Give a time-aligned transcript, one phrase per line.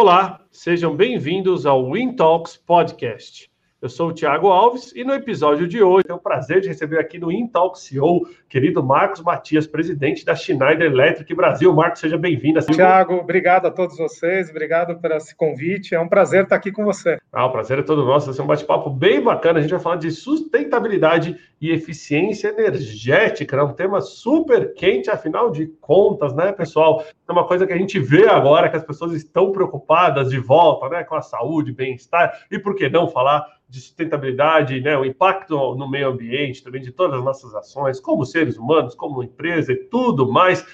[0.00, 3.50] Olá, sejam bem-vindos ao WinTalks Podcast.
[3.80, 6.98] Eu sou o Thiago Alves e no episódio de hoje tenho o prazer de receber
[6.98, 11.72] aqui no Intalk CEO, querido Marcos Matias, presidente da Schneider Electric Brasil.
[11.72, 12.60] Marcos, seja bem-vindo.
[12.60, 15.94] Thiago, obrigado a todos vocês, obrigado por esse convite.
[15.94, 17.20] É um prazer estar aqui com você.
[17.32, 18.26] Ah, o prazer é todo nosso.
[18.26, 19.60] Vai ser um bate-papo bem bacana.
[19.60, 25.50] A gente vai falar de sustentabilidade e eficiência energética, é um tema super quente, afinal
[25.50, 27.04] de contas, né, pessoal?
[27.28, 30.88] É uma coisa que a gente vê agora que as pessoas estão preocupadas de volta,
[30.88, 35.74] né, com a saúde, bem-estar, e por que não falar de sustentabilidade, né, o impacto
[35.74, 39.76] no meio ambiente, também de todas as nossas ações, como seres humanos, como empresa e
[39.76, 40.64] tudo mais.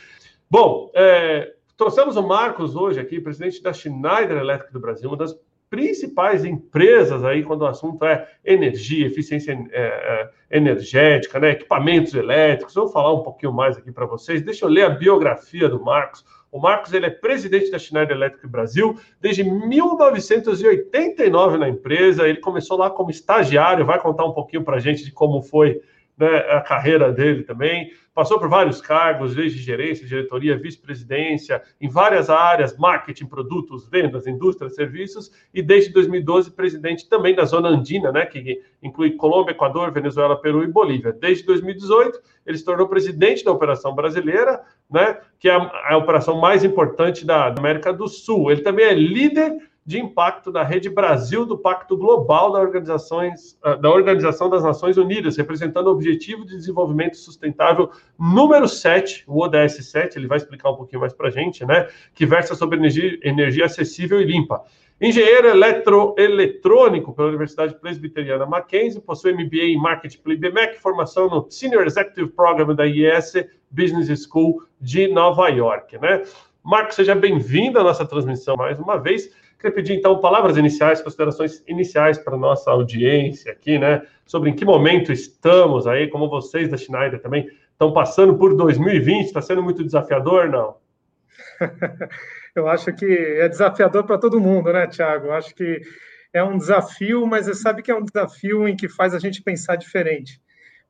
[0.48, 5.37] Bom, é, trouxemos o Marcos hoje aqui, presidente da Schneider Electric do Brasil, uma das
[5.69, 12.75] principais empresas aí quando o assunto é energia, eficiência é, é, energética, né, equipamentos elétricos.
[12.75, 14.41] Vou falar um pouquinho mais aqui para vocês.
[14.41, 16.25] Deixa eu ler a biografia do Marcos.
[16.55, 22.29] O Marcos ele é presidente da Schneider Electric Brasil desde 1989 na empresa.
[22.29, 25.81] Ele começou lá como estagiário, vai contar um pouquinho para a gente de como foi
[26.17, 27.91] né, a carreira dele também.
[28.15, 34.71] Passou por vários cargos, desde gerência, diretoria, vice-presidência, em várias áreas, marketing, produtos, vendas, indústria,
[34.71, 40.41] serviços, e desde 2012 presidente também da Zona Andina, né, que inclui Colômbia, Equador, Venezuela,
[40.41, 41.12] Peru e Bolívia.
[41.12, 46.41] Desde 2018, ele se tornou presidente da Operação Brasileira, né, que é a, a operação
[46.41, 48.53] mais importante da América do Sul.
[48.53, 49.56] Ele também é líder
[49.87, 54.97] de impacto da Rede Brasil do Pacto Global da, Organizações, ah, da Organização das Nações
[54.97, 60.71] Unidas, representando o Objetivo de Desenvolvimento Sustentável número 7, o ODS 7, ele vai explicar
[60.71, 61.89] um pouquinho mais para a gente, né?
[62.15, 64.62] Que versa sobre energia, energia acessível e limpa.
[65.01, 71.85] Engenheiro eletroeletrônico pela Universidade Presbiteriana Mackenzie, possui MBA em Marketing pela IBMEC, formação no Senior
[71.85, 73.35] Executive Program da IES
[73.71, 76.23] Business School de Nova York, né?
[76.62, 79.31] Marco, seja bem-vindo à nossa transmissão mais uma vez.
[79.65, 84.03] Queria pedir, então, palavras iniciais, considerações iniciais para a nossa audiência aqui, né?
[84.27, 89.25] Sobre em que momento estamos aí, como vocês da Schneider também estão passando por 2020.
[89.25, 90.77] Está sendo muito desafiador, não?
[92.55, 95.31] Eu acho que é desafiador para todo mundo, né, Tiago?
[95.31, 95.81] Acho que
[96.31, 99.43] é um desafio, mas você sabe que é um desafio em que faz a gente
[99.43, 100.43] pensar diferente,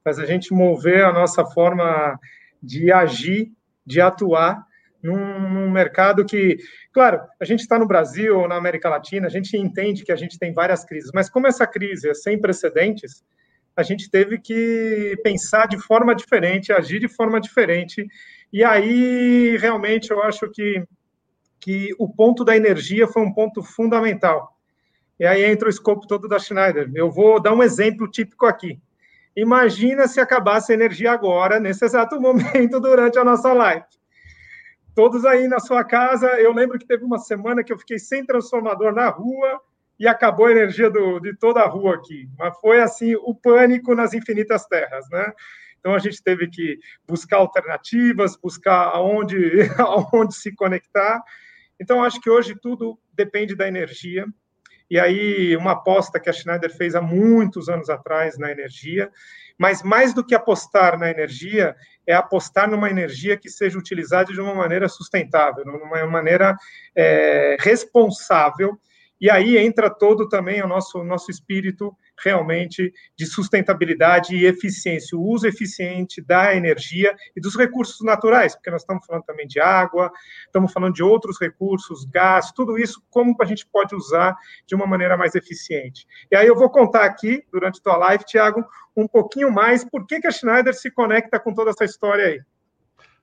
[0.03, 2.19] faz a gente mover a nossa forma
[2.60, 3.53] de agir,
[3.87, 4.66] de atuar
[5.04, 6.56] num, num mercado que,
[6.91, 10.16] claro, a gente está no Brasil ou na América Latina, a gente entende que a
[10.16, 13.22] gente tem várias crises, mas como essa crise é sem precedentes,
[13.76, 18.06] a gente teve que pensar de forma diferente, agir de forma diferente.
[18.50, 20.82] E aí, realmente, eu acho que,
[21.60, 24.56] que o ponto da energia foi um ponto fundamental.
[25.19, 26.91] E aí entra o escopo todo da Schneider.
[26.94, 28.81] Eu vou dar um exemplo típico aqui.
[29.36, 33.84] Imagina se acabasse a energia agora, nesse exato momento, durante a nossa live
[34.94, 36.27] todos aí na sua casa.
[36.41, 39.60] Eu lembro que teve uma semana que eu fiquei sem transformador na rua
[39.99, 42.28] e acabou a energia do, de toda a rua aqui.
[42.38, 45.33] Mas foi assim o pânico nas infinitas terras, né?
[45.78, 49.37] Então a gente teve que buscar alternativas, buscar aonde,
[49.78, 51.22] aonde se conectar.
[51.78, 54.27] Então acho que hoje tudo depende da energia.
[54.91, 59.11] E aí uma aposta que a Schneider fez há muitos anos atrás na energia
[59.59, 64.41] mas mais do que apostar na energia, é apostar numa energia que seja utilizada de
[64.41, 66.56] uma maneira sustentável, numa maneira
[66.95, 68.78] é, responsável.
[69.20, 75.22] E aí entra todo também o nosso, nosso espírito realmente de sustentabilidade e eficiência, o
[75.22, 80.12] uso eficiente da energia e dos recursos naturais, porque nós estamos falando também de água,
[80.47, 84.36] estamos falando de outros recursos, gás, tudo isso, como a gente pode usar
[84.66, 86.06] de uma maneira mais eficiente.
[86.30, 88.64] E aí eu vou contar aqui, durante a tua live, Tiago,
[88.97, 92.41] um pouquinho mais por que, que a Schneider se conecta com toda essa história aí.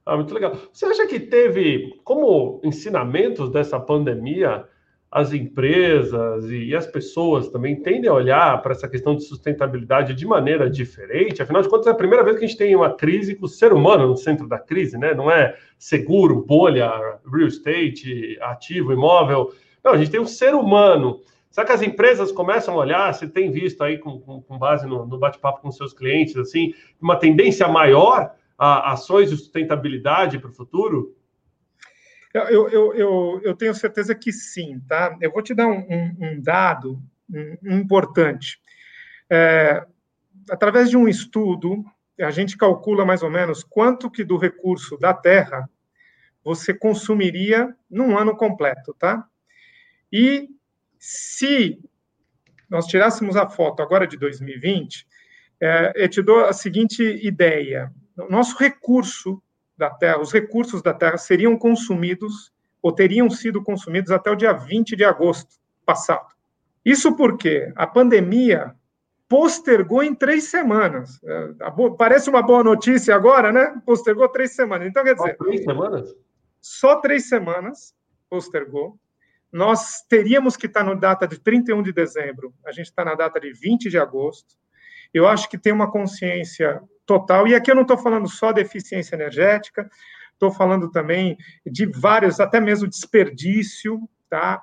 [0.06, 0.58] Ah, muito legal.
[0.74, 4.68] Você acha que teve, como ensinamentos dessa pandemia,
[5.12, 10.26] as empresas e as pessoas também tendem a olhar para essa questão de sustentabilidade de
[10.26, 11.42] maneira diferente.
[11.42, 13.50] Afinal de contas, é a primeira vez que a gente tem uma crise com o
[13.50, 15.14] ser humano no centro da crise, né?
[15.14, 16.90] Não é seguro, bolha,
[17.30, 19.52] real estate, ativo, imóvel.
[19.84, 21.20] Não, a gente tem um ser humano.
[21.50, 23.14] Será que as empresas começam a olhar?
[23.14, 26.74] Você tem visto aí, com, com, com base no, no bate-papo com seus clientes, assim,
[27.02, 31.14] uma tendência maior a ações de sustentabilidade para o futuro?
[32.34, 35.18] Eu, eu, eu, eu, tenho certeza que sim, tá?
[35.20, 37.02] Eu vou te dar um, um, um dado
[37.64, 38.60] importante.
[39.30, 39.86] É,
[40.50, 41.84] através de um estudo,
[42.20, 45.70] a gente calcula mais ou menos quanto que do recurso da Terra
[46.44, 49.26] você consumiria num ano completo, tá?
[50.12, 50.50] E
[50.98, 51.80] se
[52.70, 55.08] nós tirássemos a foto agora de 2020,
[55.60, 57.92] é, eu te dou a seguinte ideia:
[58.30, 59.42] nosso recurso
[59.82, 64.54] da Terra, os recursos da Terra seriam consumidos ou teriam sido consumidos até o dia
[64.54, 66.28] 20 de agosto passado.
[66.86, 68.76] Isso porque a pandemia
[69.28, 71.20] postergou em três semanas.
[71.24, 71.50] É,
[71.98, 73.82] parece uma boa notícia agora, né?
[73.84, 74.88] Postergou três semanas.
[74.88, 75.36] Então, quer dizer.
[75.36, 76.16] Só três semanas?
[76.62, 77.96] Só três semanas
[78.30, 79.00] postergou.
[79.52, 83.40] Nós teríamos que estar na data de 31 de dezembro, a gente está na data
[83.40, 84.56] de 20 de agosto.
[85.12, 88.62] Eu acho que tem uma consciência total, e aqui eu não estou falando só de
[88.62, 89.90] eficiência energética,
[90.34, 94.00] estou falando também de vários, até mesmo desperdício,
[94.30, 94.62] tá?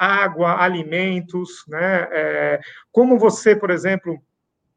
[0.00, 2.08] água, alimentos, né?
[2.10, 2.60] É,
[2.90, 4.18] como você, por exemplo,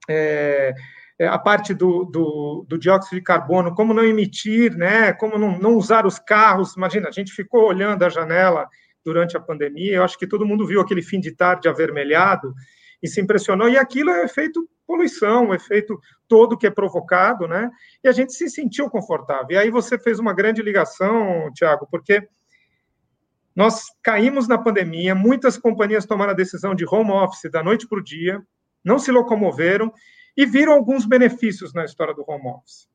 [0.10, 0.74] é,
[1.18, 5.14] é, a parte do, do, do, dióxido de carbono, como não emitir, né?
[5.14, 6.76] Como não, não usar os carros.
[6.76, 8.68] Imagina, a gente ficou olhando a janela
[9.04, 9.96] durante a pandemia.
[9.96, 12.54] Eu acho que todo mundo viu aquele fim de tarde avermelhado
[13.04, 13.68] e se impressionou.
[13.68, 17.70] E aquilo é efeito poluição, o efeito todo que é provocado, né?
[18.04, 19.52] E a gente se sentiu confortável.
[19.52, 22.28] E aí você fez uma grande ligação, Tiago, porque
[23.56, 28.00] nós caímos na pandemia, muitas companhias tomaram a decisão de home office da noite para
[28.00, 28.42] o dia,
[28.84, 29.94] não se locomoveram
[30.36, 32.90] e viram alguns benefícios na história do home office.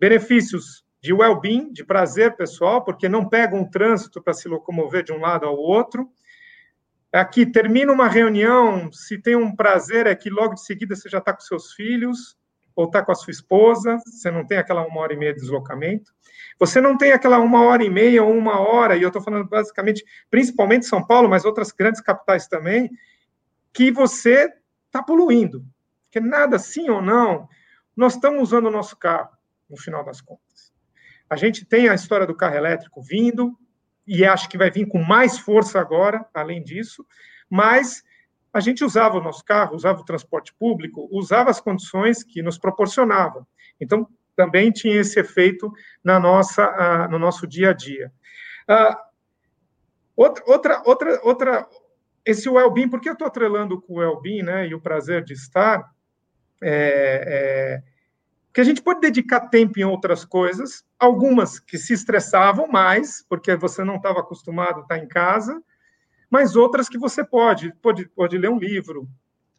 [0.00, 5.12] Benefícios de well-being, de prazer pessoal, porque não pega um trânsito para se locomover de
[5.12, 6.08] um lado ao outro.
[7.12, 11.18] Aqui termina uma reunião, se tem um prazer é que logo de seguida você já
[11.18, 12.38] está com seus filhos
[12.74, 15.40] ou está com a sua esposa, você não tem aquela uma hora e meia de
[15.40, 16.10] deslocamento.
[16.58, 19.46] Você não tem aquela uma hora e meia ou uma hora, e eu estou falando
[19.46, 22.90] basicamente, principalmente São Paulo, mas outras grandes capitais também,
[23.74, 24.50] que você
[24.86, 25.66] está poluindo.
[26.04, 27.46] Porque nada, sim ou não,
[27.94, 29.30] nós estamos usando o nosso carro,
[29.68, 30.72] no final das contas.
[31.28, 33.58] A gente tem a história do carro elétrico vindo,
[34.06, 37.06] e acho que vai vir com mais força agora, além disso,
[37.48, 38.02] mas
[38.52, 42.58] a gente usava o nosso carro, usava o transporte público, usava as condições que nos
[42.58, 43.46] proporcionavam.
[43.80, 44.06] Então,
[44.36, 45.72] também tinha esse efeito
[46.02, 48.12] na nossa, uh, no nosso dia a dia.
[48.68, 48.96] Uh,
[50.16, 51.68] outra, outra, outra, outra,
[52.24, 55.32] esse well-being, por que eu estou atrelando com o well-being, né, e o prazer de
[55.32, 55.90] estar,
[56.62, 57.91] é, é,
[58.52, 63.56] que a gente pode dedicar tempo em outras coisas, algumas que se estressavam mais, porque
[63.56, 65.62] você não estava acostumado a estar em casa,
[66.30, 69.08] mas outras que você pode, pode, pode ler um livro,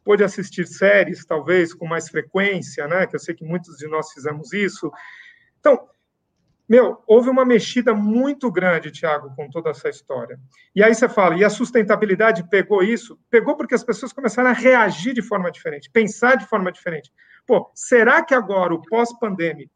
[0.04, 3.06] pode assistir séries, talvez, com mais frequência, né?
[3.06, 4.92] Que eu sei que muitos de nós fizemos isso.
[5.58, 5.88] Então,
[6.68, 10.38] meu, houve uma mexida muito grande, Tiago, com toda essa história.
[10.74, 13.18] E aí você fala, e a sustentabilidade pegou isso?
[13.28, 17.12] Pegou porque as pessoas começaram a reagir de forma diferente, pensar de forma diferente.
[17.46, 19.72] Pô, será que agora o pós-pandêmico,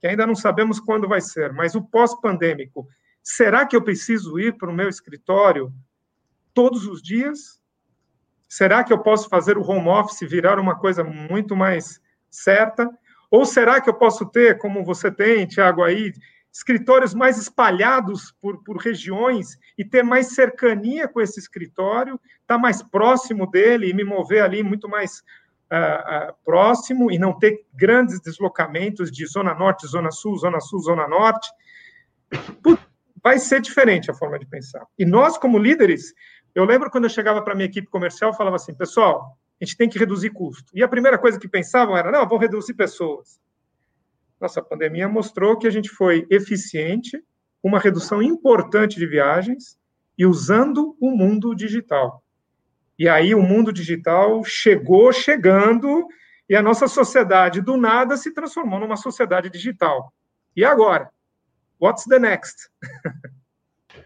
[0.00, 2.88] que ainda não sabemos quando vai ser, mas o pós-pandêmico,
[3.22, 5.72] será que eu preciso ir para o meu escritório
[6.52, 7.60] todos os dias?
[8.48, 12.90] Será que eu posso fazer o home office virar uma coisa muito mais certa?
[13.30, 16.12] Ou será que eu posso ter, como você tem, Tiago, aí,
[16.52, 22.58] escritórios mais espalhados por, por regiões e ter mais cercania com esse escritório, estar tá
[22.58, 25.22] mais próximo dele e me mover ali muito mais
[25.72, 31.08] uh, próximo e não ter grandes deslocamentos de zona norte, zona sul, zona sul, zona
[31.08, 31.48] norte?
[33.22, 34.86] Vai ser diferente a forma de pensar.
[34.98, 36.12] E nós, como líderes,
[36.54, 39.88] eu lembro quando eu chegava para minha equipe comercial, falava assim, pessoal, a gente tem
[39.88, 40.70] que reduzir custo.
[40.74, 43.40] E a primeira coisa que pensavam era, não, vou reduzir pessoas.
[44.40, 47.22] Nossa, a pandemia mostrou que a gente foi eficiente,
[47.62, 49.78] uma redução importante de viagens
[50.18, 52.21] e usando o mundo digital.
[52.98, 56.06] E aí o mundo digital chegou chegando
[56.48, 60.12] e a nossa sociedade do nada se transformou numa sociedade digital.
[60.54, 61.10] E agora?
[61.80, 62.68] What's the next?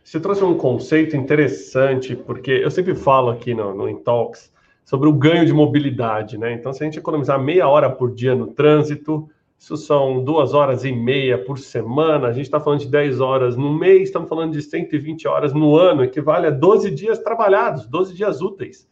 [0.03, 4.53] Você trouxe um conceito interessante, porque eu sempre falo aqui no, no Intalks
[4.85, 6.53] sobre o ganho de mobilidade, né?
[6.53, 10.85] Então, se a gente economizar meia hora por dia no trânsito, isso são duas horas
[10.85, 14.53] e meia por semana, a gente está falando de 10 horas no mês, estamos falando
[14.53, 18.87] de 120 horas no ano, equivale a 12 dias trabalhados, 12 dias úteis.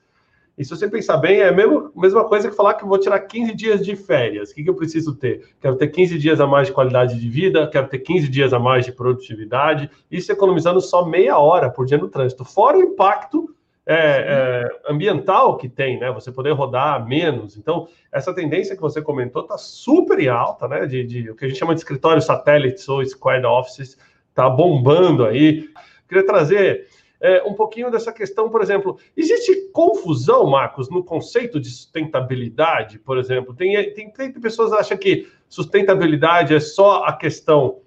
[0.57, 3.19] E se você pensar bem, é a mesma, mesma coisa que falar que vou tirar
[3.19, 4.51] 15 dias de férias.
[4.51, 5.49] O que, que eu preciso ter?
[5.61, 8.59] Quero ter 15 dias a mais de qualidade de vida, quero ter 15 dias a
[8.59, 13.54] mais de produtividade, isso economizando só meia hora por dia no trânsito, fora o impacto
[13.87, 16.11] é, é, ambiental que tem, né?
[16.13, 17.57] Você poder rodar menos.
[17.57, 20.87] Então, essa tendência que você comentou está super alta, né?
[20.87, 23.99] De, de, o que a gente chama de escritórios satélites ou squared offices,
[24.31, 25.69] está bombando aí.
[26.09, 26.89] Queria trazer
[27.21, 33.19] é, um pouquinho dessa questão, por exemplo, existe confusão, Marcos, no conceito de sustentabilidade, por
[33.19, 33.55] exemplo?
[33.55, 37.81] Tem, tem, tem pessoas que acham que sustentabilidade é só a questão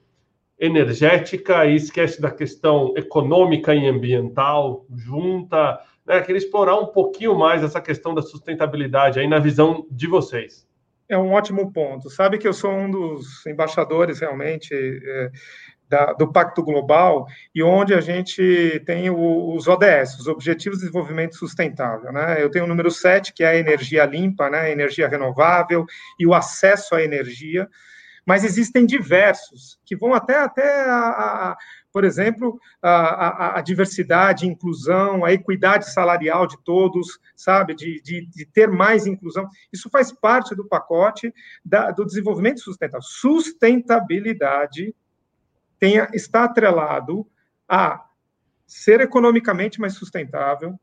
[0.60, 6.22] energética e esquece da questão econômica e ambiental, junta, né?
[6.22, 10.66] Queria explorar um pouquinho mais essa questão da sustentabilidade aí na visão de vocês.
[11.10, 12.10] É um ótimo ponto.
[12.10, 15.32] Sabe que eu sou um dos embaixadores realmente é,
[15.88, 20.86] da, do Pacto Global e onde a gente tem o, os ODS, os Objetivos de
[20.86, 22.12] Desenvolvimento Sustentável.
[22.12, 22.42] Né?
[22.42, 24.72] Eu tenho o número 7, que é a energia limpa, né?
[24.72, 25.86] energia renovável
[26.20, 27.70] e o acesso à energia,
[28.28, 31.58] mas existem diversos que vão até, até a, a
[31.94, 38.26] por exemplo, a, a, a, diversidade, inclusão, a equidade salarial de todos, sabe, de, de,
[38.26, 39.48] de ter mais inclusão.
[39.72, 43.02] Isso faz parte do pacote da, do desenvolvimento sustentável.
[43.02, 44.94] Sustentabilidade
[45.80, 47.26] tenha, está atrelado
[47.66, 48.06] a
[48.66, 50.78] ser economicamente mais sustentável,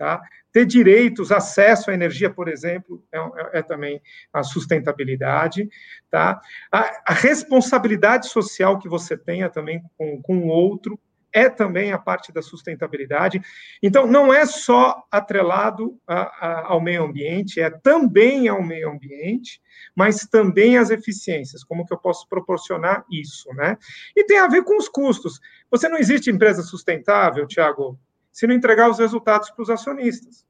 [0.00, 0.22] tá?
[0.50, 4.00] ter direitos, acesso à energia, por exemplo, é, é, é também
[4.32, 5.68] a sustentabilidade,
[6.10, 6.40] tá?
[6.72, 10.98] A, a, responsabilidade social que você tenha também com, com o outro,
[11.32, 13.40] é também a parte da sustentabilidade.
[13.80, 19.60] Então, não é só atrelado a, a, ao meio ambiente, é também ao meio ambiente,
[19.94, 23.76] mas também as eficiências, como que eu posso proporcionar isso, né?
[24.16, 25.38] E tem a ver com os custos.
[25.70, 27.96] Você não existe empresa sustentável, Tiago,
[28.32, 30.46] se não entregar os resultados para os acionistas.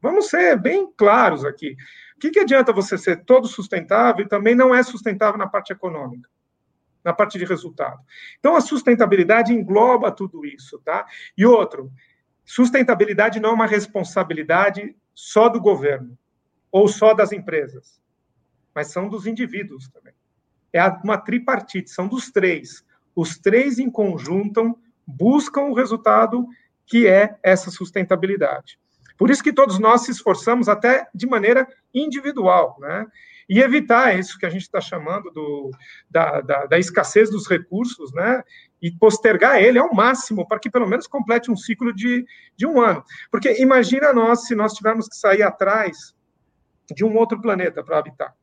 [0.00, 1.76] Vamos ser bem claros aqui.
[2.16, 5.72] O que, que adianta você ser todo sustentável e também não é sustentável na parte
[5.72, 6.28] econômica?
[7.04, 8.00] na parte de resultado.
[8.38, 11.06] Então, a sustentabilidade engloba tudo isso, tá?
[11.36, 11.92] E outro,
[12.44, 16.16] sustentabilidade não é uma responsabilidade só do governo
[16.72, 18.00] ou só das empresas,
[18.74, 20.14] mas são dos indivíduos também.
[20.72, 22.84] É uma tripartite, são dos três.
[23.14, 26.48] Os três em conjunto buscam o resultado
[26.86, 28.78] que é essa sustentabilidade.
[29.16, 33.06] Por isso que todos nós se esforçamos até de maneira individual, né?
[33.48, 35.70] e evitar isso que a gente está chamando do,
[36.10, 38.42] da, da, da, escassez dos recursos, né?
[38.80, 42.24] E postergar ele ao máximo para que pelo menos complete um ciclo de,
[42.56, 43.04] de um ano.
[43.30, 46.14] Porque imagina nós se nós tivermos que sair atrás
[46.94, 48.34] de um outro planeta para habitar.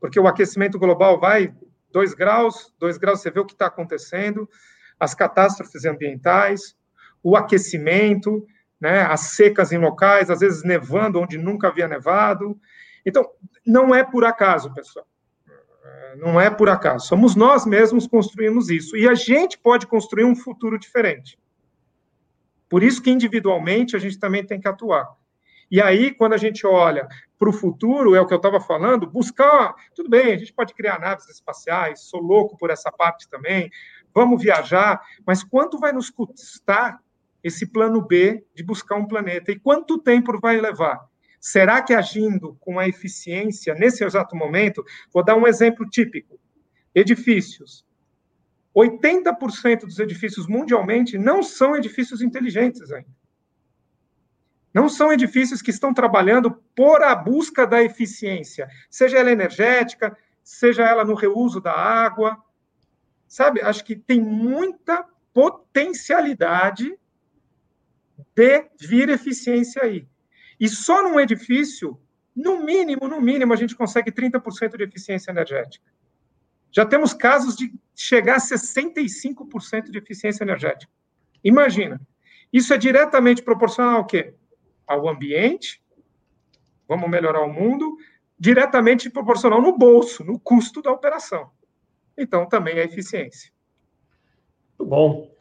[0.00, 1.54] Porque o aquecimento global vai
[1.92, 4.48] 2 graus, 2 graus você vê o que está acontecendo,
[4.98, 6.76] as catástrofes ambientais,
[7.22, 8.46] o aquecimento,
[8.80, 12.58] né, as secas em locais, às vezes nevando onde nunca havia nevado,
[13.04, 13.30] então,
[13.66, 15.06] não é por acaso, pessoal.
[16.16, 17.06] Não é por acaso.
[17.06, 18.96] Somos nós mesmos construímos isso.
[18.96, 21.38] E a gente pode construir um futuro diferente.
[22.68, 25.06] Por isso que individualmente a gente também tem que atuar.
[25.70, 27.08] E aí, quando a gente olha
[27.38, 29.74] para o futuro, é o que eu estava falando, buscar.
[29.94, 33.70] Tudo bem, a gente pode criar naves espaciais, sou louco por essa parte também,
[34.14, 37.02] vamos viajar, mas quanto vai nos custar
[37.42, 39.50] esse plano B de buscar um planeta?
[39.50, 41.06] E quanto tempo vai levar?
[41.40, 46.40] Será que agindo com a eficiência nesse exato momento, vou dar um exemplo típico:
[46.94, 47.84] edifícios.
[48.74, 53.08] 80% dos edifícios mundialmente não são edifícios inteligentes ainda.
[54.72, 60.82] Não são edifícios que estão trabalhando por a busca da eficiência, seja ela energética, seja
[60.82, 62.36] ela no reuso da água.
[63.34, 66.96] Sabe, acho que tem muita potencialidade
[68.32, 70.06] de vir eficiência aí.
[70.60, 72.00] E só num edifício,
[72.32, 75.84] no mínimo, no mínimo, a gente consegue 30% de eficiência energética.
[76.70, 80.92] Já temos casos de chegar a 65% de eficiência energética.
[81.42, 82.00] Imagina.
[82.52, 84.32] Isso é diretamente proporcional ao quê?
[84.86, 85.82] Ao ambiente,
[86.86, 87.96] vamos melhorar o mundo,
[88.38, 91.50] diretamente proporcional no bolso, no custo da operação.
[92.16, 93.50] Então, também é eficiência.
[94.78, 95.34] Muito bom.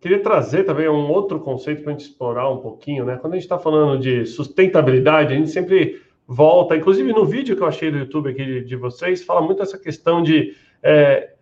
[0.00, 3.18] Queria trazer também um outro conceito para a gente explorar um pouquinho, né?
[3.20, 7.62] Quando a gente está falando de sustentabilidade, a gente sempre volta, inclusive no vídeo que
[7.62, 11.34] eu achei do YouTube aqui de, de vocês, fala muito essa questão de é,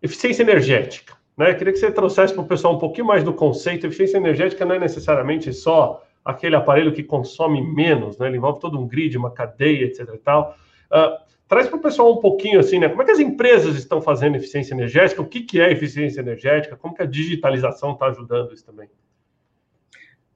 [0.00, 1.14] eficiência energética.
[1.36, 1.52] Né?
[1.52, 3.86] Queria que você trouxesse para o pessoal um pouquinho mais do conceito.
[3.86, 8.28] Eficiência energética não é necessariamente só aquele aparelho que consome menos, né?
[8.28, 10.08] Ele envolve todo um grid, uma cadeia, etc.
[10.14, 10.56] E tal.
[10.90, 11.22] Uh,
[11.54, 12.88] Traz para o pessoal um pouquinho assim, né?
[12.88, 15.22] Como é que as empresas estão fazendo eficiência energética?
[15.22, 16.76] O que, que é eficiência energética?
[16.76, 18.90] Como que a digitalização está ajudando isso também?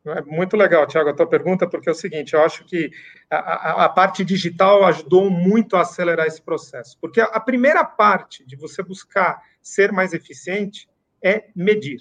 [0.06, 2.92] É muito legal, Tiago, a tua pergunta, porque é o seguinte, eu acho que
[3.28, 7.84] a, a, a, parte digital ajudou muito a acelerar esse processo, porque a, a primeira
[7.84, 10.88] parte de você buscar ser mais eficiente
[11.20, 11.98] é medir.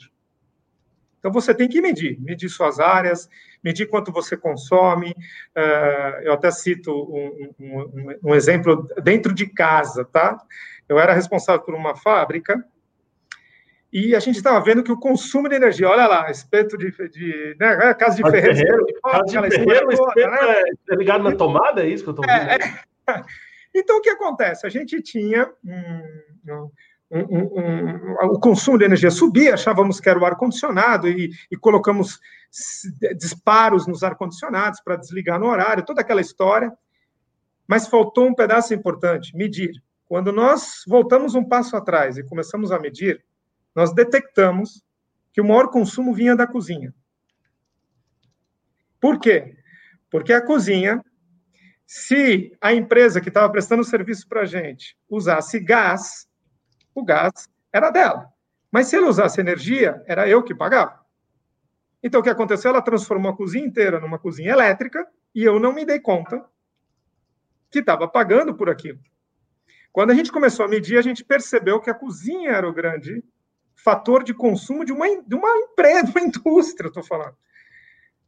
[1.27, 3.29] Então, você tem que medir, medir suas áreas,
[3.61, 5.11] medir quanto você consome.
[5.11, 10.41] Uh, eu até cito um, um, um, exemplo dentro de casa, tá?
[10.87, 12.63] Eu era responsável por uma fábrica
[13.91, 17.57] e a gente estava vendo que o consumo de energia, olha lá, espeto de, de
[17.59, 20.63] né, casa de ferreiro, ferreiro, de casa de ferreiro, espeto né?
[20.91, 22.49] é ligado na tomada, é isso que eu estou vendo?
[22.49, 22.57] É,
[23.09, 23.23] é.
[23.75, 24.65] Então, o que acontece?
[24.65, 26.71] A gente tinha um,
[27.09, 32.19] um, um, o consumo de energia subia, achávamos que era o ar-condicionado e, e, colocamos
[33.17, 36.71] disparos nos ar-condicionados para desligar no horário, toda aquela história.
[37.65, 39.71] Mas faltou um pedaço importante: medir.
[40.05, 43.23] quando nós voltamos um passo atrás e começamos a medir,
[43.73, 44.83] nós detectamos
[45.31, 46.93] que o maior consumo vinha da cozinha.
[48.99, 49.55] Por quê?
[50.09, 51.03] Porque a cozinha,
[51.85, 56.26] se a empresa que estava prestando serviço para a gente usasse gás,
[56.99, 58.27] o gás era dela.
[58.71, 60.99] Mas se ela usasse energia, era eu que pagava.
[62.01, 62.69] Então, o que aconteceu?
[62.69, 66.43] Ela transformou a cozinha inteira numa cozinha elétrica e eu não me dei conta
[67.69, 68.99] que estava pagando por aquilo.
[69.91, 73.23] Quando a gente começou a medir, a gente percebeu que a cozinha era o grande
[73.75, 77.35] fator de consumo de uma, de uma empresa, de uma indústria, estou falando.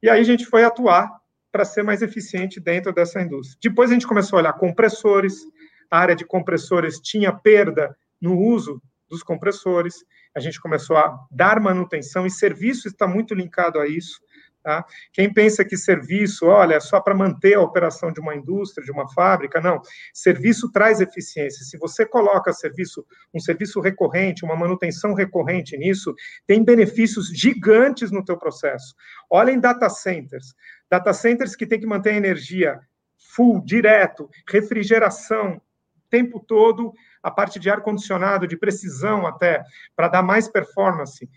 [0.01, 1.19] E aí a gente foi atuar
[1.51, 3.57] para ser mais eficiente dentro dessa indústria.
[3.61, 5.41] Depois a gente começou a olhar compressores,
[5.89, 11.59] a área de compressores tinha perda no uso dos compressores, a gente começou a dar
[11.59, 14.19] manutenção e serviço está muito linkado a isso.
[14.61, 14.85] Tá?
[15.13, 18.91] Quem pensa que serviço, olha, é só para manter a operação de uma indústria, de
[18.91, 19.81] uma fábrica, não.
[20.13, 21.63] Serviço traz eficiência.
[21.65, 26.13] Se você coloca serviço, um serviço recorrente, uma manutenção recorrente nisso,
[26.45, 28.93] tem benefícios gigantes no teu processo.
[29.29, 30.53] Olha em data centers.
[30.89, 32.79] Data centers que tem que manter a energia
[33.17, 35.61] full, direto, refrigeração,
[36.09, 39.63] tempo todo, a parte de ar-condicionado, de precisão até,
[39.95, 41.29] para dar mais performance.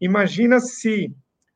[0.00, 1.14] Imagina se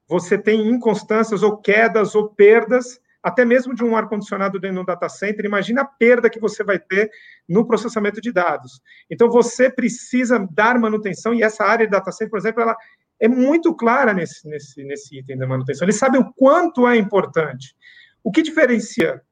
[0.09, 5.09] você tem inconstâncias ou quedas ou perdas, até mesmo de um ar-condicionado dentro do data
[5.09, 7.11] center, imagina a perda que você vai ter
[7.49, 8.83] no processamento de dados.
[9.11, 12.77] Então, você precisa dar manutenção, e essa área de data center, por exemplo, ela
[13.19, 15.87] é muito clara nesse, nesse, nesse item da manutenção.
[15.87, 17.75] Eles sabem o quanto é importante.
[18.23, 19.23] O que diferencia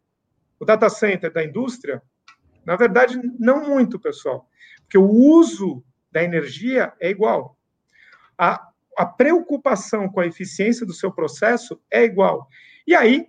[0.59, 2.03] o data center da indústria?
[2.64, 4.49] Na verdade, não muito, pessoal,
[4.83, 7.57] porque o uso da energia é igual.
[8.38, 12.49] A a preocupação com a eficiência do seu processo é igual.
[12.87, 13.26] E aí,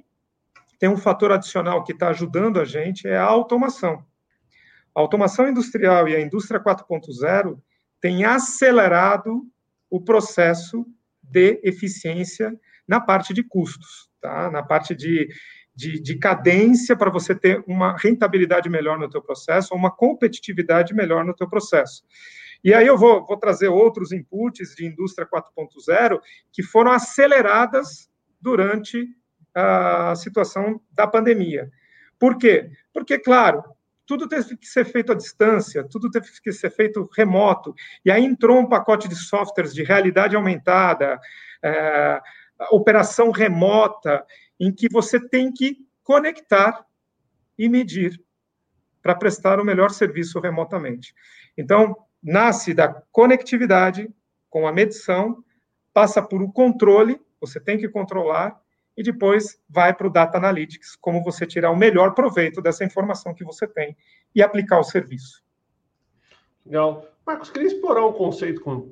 [0.80, 4.06] tem um fator adicional que está ajudando a gente, é a automação.
[4.94, 7.58] A automação industrial e a indústria 4.0
[8.02, 9.44] têm acelerado
[9.90, 10.86] o processo
[11.22, 12.54] de eficiência
[12.88, 14.52] na parte de custos, tá?
[14.52, 15.28] na parte de,
[15.76, 20.94] de, de cadência para você ter uma rentabilidade melhor no teu processo, ou uma competitividade
[20.94, 22.04] melhor no teu processo.
[22.64, 26.20] E aí eu vou, vou trazer outros inputs de indústria 4.0
[26.52, 28.10] que foram aceleradas
[28.40, 29.06] durante
[29.54, 31.70] a situação da pandemia.
[32.18, 32.72] Por quê?
[32.94, 33.64] Porque, claro,
[34.06, 38.24] tudo teve que ser feito à distância, tudo teve que ser feito remoto, e aí
[38.24, 41.20] entrou um pacote de softwares de realidade aumentada,
[41.64, 42.22] é,
[42.72, 44.26] operação remota,
[44.60, 46.86] em que você tem que conectar
[47.58, 48.22] e medir
[49.02, 51.14] para prestar o melhor serviço remotamente.
[51.58, 54.10] Então, nasce da conectividade
[54.50, 55.44] com a medição,
[55.94, 58.62] passa por o controle, você tem que controlar,
[58.96, 63.34] e depois vai para o Data Analytics, como você tirar o melhor proveito dessa informação
[63.34, 63.98] que você tem
[64.34, 65.44] e aplicar o serviço.
[66.66, 67.06] Legal.
[67.26, 68.90] Marcos, queria explorar um conceito com,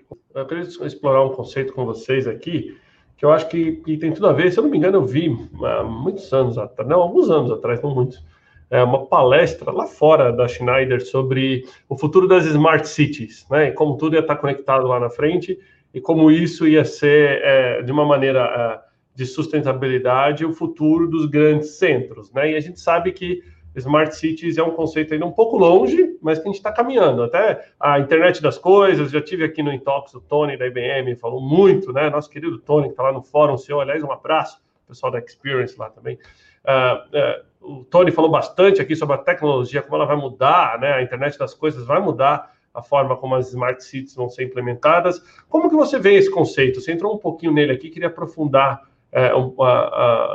[0.47, 2.77] queria explorar um conceito com vocês aqui,
[3.21, 4.51] que eu acho que, que tem tudo a ver.
[4.51, 5.31] Se eu não me engano, eu vi
[5.63, 8.25] há muitos anos atrás, não, alguns anos atrás, não muitos,
[8.67, 13.67] é, uma palestra lá fora da Schneider sobre o futuro das smart cities, né?
[13.67, 15.59] E como tudo ia estar conectado lá na frente
[15.93, 18.79] e como isso ia ser, é, de uma maneira é,
[19.13, 22.53] de sustentabilidade, o futuro dos grandes centros, né?
[22.53, 23.43] E a gente sabe que
[23.75, 27.23] Smart Cities é um conceito ainda um pouco longe, mas que a gente está caminhando.
[27.23, 31.41] Até a internet das coisas, já tive aqui no Intox o Tony da IBM, falou
[31.41, 32.09] muito, né?
[32.09, 35.77] Nosso querido Tony, que está lá no fórum, seu, aliás, um abraço, pessoal da Experience
[35.77, 36.17] lá também.
[36.65, 40.93] Uh, uh, o Tony falou bastante aqui sobre a tecnologia, como ela vai mudar, né?
[40.93, 45.21] A internet das coisas vai mudar a forma como as smart cities vão ser implementadas.
[45.49, 46.79] Como que você vê esse conceito?
[46.79, 48.81] Você entrou um pouquinho nele aqui, queria aprofundar
[49.11, 49.31] é,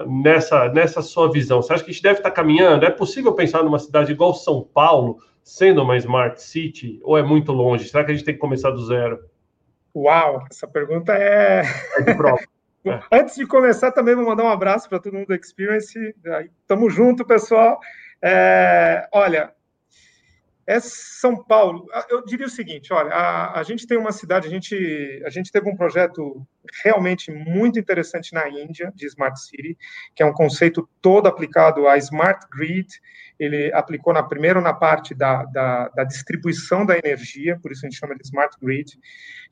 [0.07, 1.63] nessa, nessa sua visão.
[1.63, 2.85] Você acha que a gente deve estar caminhando?
[2.85, 7.53] É possível pensar numa cidade igual São Paulo, sendo uma smart city, ou é muito
[7.53, 7.89] longe?
[7.89, 9.19] Será que a gente tem que começar do zero?
[9.95, 11.63] Uau, essa pergunta é.
[11.97, 12.39] É de prova.
[12.85, 13.01] É.
[13.11, 16.15] Antes de começar, também vou mandar um abraço para todo mundo do Experience.
[16.67, 17.81] Tamo junto, pessoal.
[18.21, 19.53] É, olha,
[20.67, 21.87] é São Paulo.
[22.11, 25.53] Eu diria o seguinte: olha, a, a, gente tem uma cidade, a gente, a gente
[25.53, 26.45] teve um projeto
[26.83, 29.79] realmente muito interessante na Índia, de Smart City,
[30.15, 32.89] que é um conceito todo aplicado à Smart Grid.
[33.39, 37.89] Ele aplicou na, primeiro na parte da, da, da distribuição da energia, por isso a
[37.89, 38.99] gente chama de Smart Grid.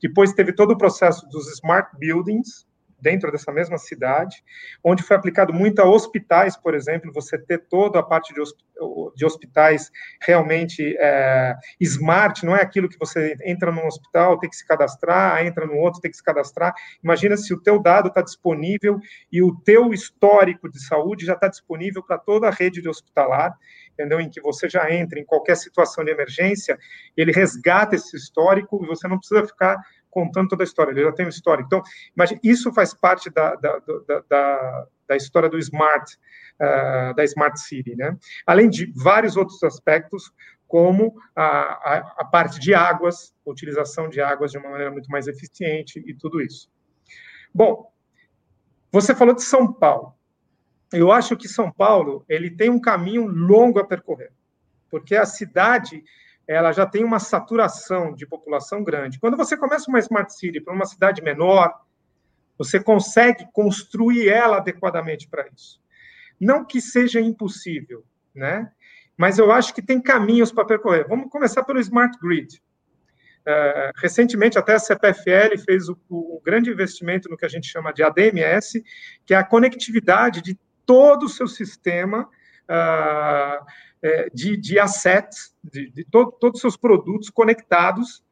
[0.01, 2.67] Depois teve todo o processo dos Smart Buildings,
[2.99, 4.43] dentro dessa mesma cidade,
[4.83, 9.91] onde foi aplicado muito a hospitais, por exemplo, você ter toda a parte de, hospitais
[10.21, 15.45] realmente é, smart, não é aquilo que você entra num hospital, tem que se cadastrar,
[15.45, 16.73] entra no outro, tem que se cadastrar.
[17.03, 18.99] Imagina se o teu dado está disponível
[19.31, 23.57] e o teu histórico de saúde já está disponível para toda a rede de hospitalar.
[23.93, 24.19] entendeu?
[24.19, 26.77] Em que você já entra em qualquer situação de emergência,
[27.15, 29.77] ele resgata esse histórico e você não precisa ficar
[30.15, 31.67] contando toda a história, ele já tem um histórico.
[31.67, 31.83] Então,
[32.15, 33.81] imagine, isso faz parte da, da,
[34.29, 36.17] da, da, história do Smart,
[36.55, 38.17] uh, da Smart City, né?
[38.47, 40.31] Além de vários outros aspectos,
[40.69, 45.27] como a, a, a parte de águas, utilização de águas de uma maneira muito mais
[45.27, 46.71] eficiente e tudo isso.
[47.53, 47.91] Bom,
[48.89, 50.15] você falou de São Paulo.
[50.93, 54.31] Eu acho que São Paulo ele tem um caminho longo a percorrer,
[54.89, 56.01] porque a cidade
[56.47, 59.19] ela já tem uma saturação de população grande.
[59.19, 61.73] Quando você começa uma smart city para uma cidade menor,
[62.57, 65.81] você consegue construir ela adequadamente para isso.
[66.39, 68.03] Não que seja impossível,
[68.33, 68.71] né?
[69.17, 71.07] Mas eu acho que tem caminhos para percorrer.
[71.07, 72.61] Vamos começar pelo smart grid.
[73.47, 77.93] Uh, recentemente, até a CPFL fez o, o, grande investimento no que a gente chama
[77.93, 78.83] de ADMS,
[79.23, 83.65] que é a conectividade de todo o seu sistema uh,
[84.33, 88.23] de, de assets, de, de to, todos os seus produtos conectados,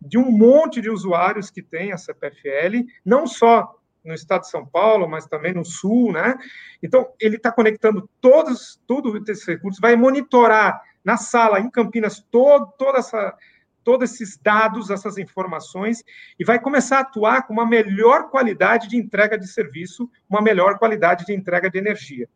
[0.00, 4.64] de um monte de usuários que tem a CPFL, não só no estado de São
[4.64, 6.36] Paulo, mas também no sul, né?
[6.82, 12.72] Então, ele está conectando todos, todos esses recursos, vai monitorar na sala, em Campinas, todo,
[12.78, 13.36] toda essa
[13.84, 16.04] todos esses dados, essas informações,
[16.38, 20.78] e vai começar a atuar com uma melhor qualidade de entrega de serviço, uma melhor
[20.78, 22.28] qualidade de entrega de energia.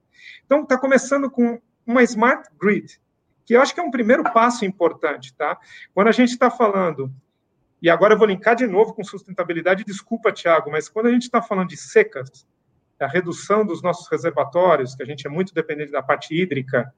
[0.47, 3.01] Então, está começando com uma smart grid,
[3.45, 5.59] que eu acho que é um primeiro passo importante, tá?
[5.95, 7.13] Quando a gente está falando,
[7.81, 11.25] e agora eu vou linkar de novo com sustentabilidade, desculpa, Tiago, mas quando a gente
[11.25, 12.47] está falando de secas,
[13.01, 16.95] a redução dos nossos reservatórios, que a gente é muito dependente da parte hídrica,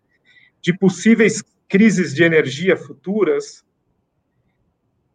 [0.60, 3.64] de possíveis crises de energia futuras,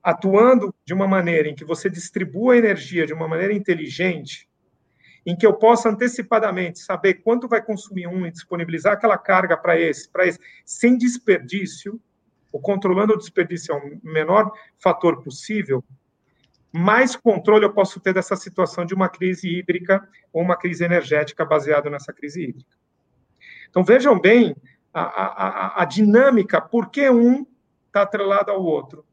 [0.02, 4.49] atuando de uma maneira em que você distribua a energia de uma maneira inteligente,
[5.26, 9.80] em que eu possa antecipadamente saber quanto vai consumir um e disponibilizar aquela carga para
[9.80, 12.00] esse, para esse, sem desperdício,
[12.52, 15.84] ou controlando o desperdício ao menor fator possível,
[16.72, 21.44] mais controle eu posso ter dessa situação de uma crise hídrica ou uma crise energética
[21.44, 22.78] baseada nessa crise hídrica.
[23.70, 24.56] Então vejam bem
[24.94, 27.46] a, a, a dinâmica, por que um
[27.88, 29.06] está atrelado ao outro.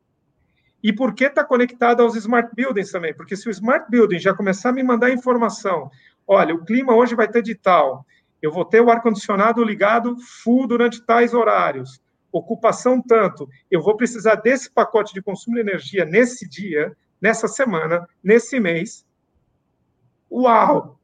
[0.82, 3.14] E por que está conectado aos smart buildings também?
[3.14, 5.90] Porque se o smart building já começar a me mandar informação,
[6.26, 8.06] olha, o clima hoje vai ter de tal,
[8.40, 14.36] eu vou ter o ar-condicionado ligado full durante tais horários, ocupação tanto, eu vou precisar
[14.36, 19.06] desse pacote de consumo de energia nesse dia, nessa semana, nesse mês.
[20.30, 20.98] Uau!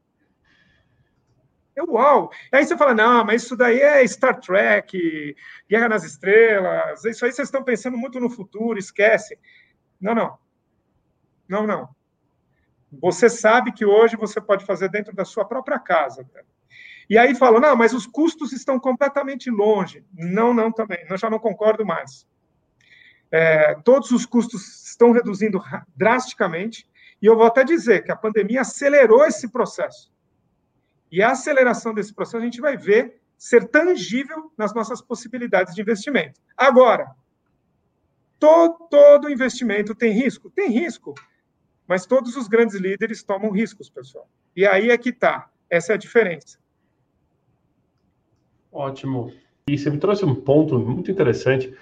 [1.75, 2.29] É uau!
[2.51, 5.35] Aí você fala, não, mas isso daí é Star Trek,
[5.67, 9.39] Guerra nas Estrelas, isso aí vocês estão pensando muito no futuro, esquece.
[10.03, 10.37] Não, não.
[11.47, 11.89] Não, não.
[12.91, 16.29] Você sabe que hoje você pode fazer dentro da sua própria casa.
[17.09, 20.05] E aí falam, não, mas os custos estão completamente longe.
[20.13, 21.05] Não, não, também.
[21.09, 22.27] Eu já não concordo mais.
[23.31, 25.59] É, todos os custos estão reduzindo
[25.95, 26.85] drasticamente.
[27.21, 30.11] E eu vou até dizer que a pandemia acelerou esse processo.
[31.09, 35.81] E a aceleração desse processo a gente vai ver ser tangível nas nossas possibilidades de
[35.81, 36.41] investimento.
[36.57, 37.15] Agora,
[38.43, 40.49] todo, todo investimento tem risco?
[40.49, 41.15] Tem risco.
[41.87, 44.27] Mas todos os grandes líderes tomam riscos, pessoal.
[44.53, 45.49] E aí é que está.
[45.69, 46.57] Essa é a diferença.
[48.69, 49.31] Ótimo.
[49.69, 51.73] E você me trouxe um ponto muito interessante.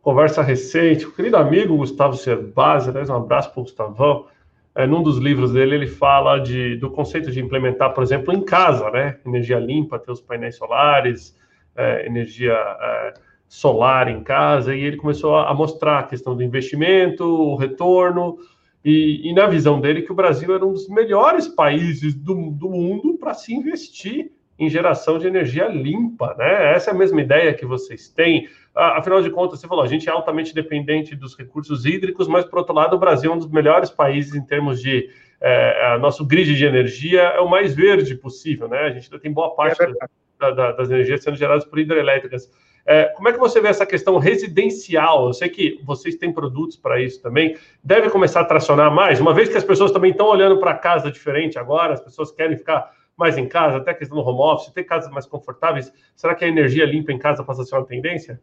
[0.00, 4.28] Conversa recente, o querido amigo Gustavo Cerbasi, um abraço para o Gustavão.
[4.74, 8.42] É, num dos livros dele, ele fala de, do conceito de implementar, por exemplo, em
[8.42, 9.18] casa, né?
[9.26, 11.36] Energia limpa, ter os painéis solares,
[11.76, 13.14] é, energia é,
[13.48, 18.38] solar em casa, e ele começou a, mostrar a questão do investimento, o retorno,
[18.84, 22.68] e, e, na visão dele que o Brasil era um dos melhores países do, do
[22.68, 26.74] mundo para se investir em geração de energia limpa, né?
[26.74, 28.48] Essa é a mesma ideia que vocês têm.
[28.74, 32.58] Afinal de contas, você falou, a gente é altamente dependente dos recursos hídricos, mas, por
[32.58, 35.08] outro lado, o Brasil é um dos melhores países em termos de.
[35.40, 38.80] É, nosso grid de energia é o mais verde possível, né?
[38.80, 39.92] A gente ainda tem boa parte é
[40.40, 42.50] da, da, das energias sendo geradas por hidrelétricas.
[42.90, 45.26] É, como é que você vê essa questão residencial?
[45.26, 47.54] Eu sei que vocês têm produtos para isso também.
[47.84, 51.12] Deve começar a tracionar mais, uma vez que as pessoas também estão olhando para casa
[51.12, 54.72] diferente agora, as pessoas querem ficar mais em casa, até a questão do home office,
[54.72, 55.92] ter casas mais confortáveis.
[56.16, 58.40] Será que a energia limpa em casa passa a ser uma tendência?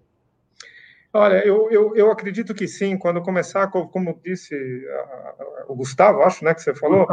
[1.18, 4.54] Olha, eu, eu, eu acredito que sim, quando começar, como disse
[5.66, 7.08] o Gustavo, acho, né, que você falou,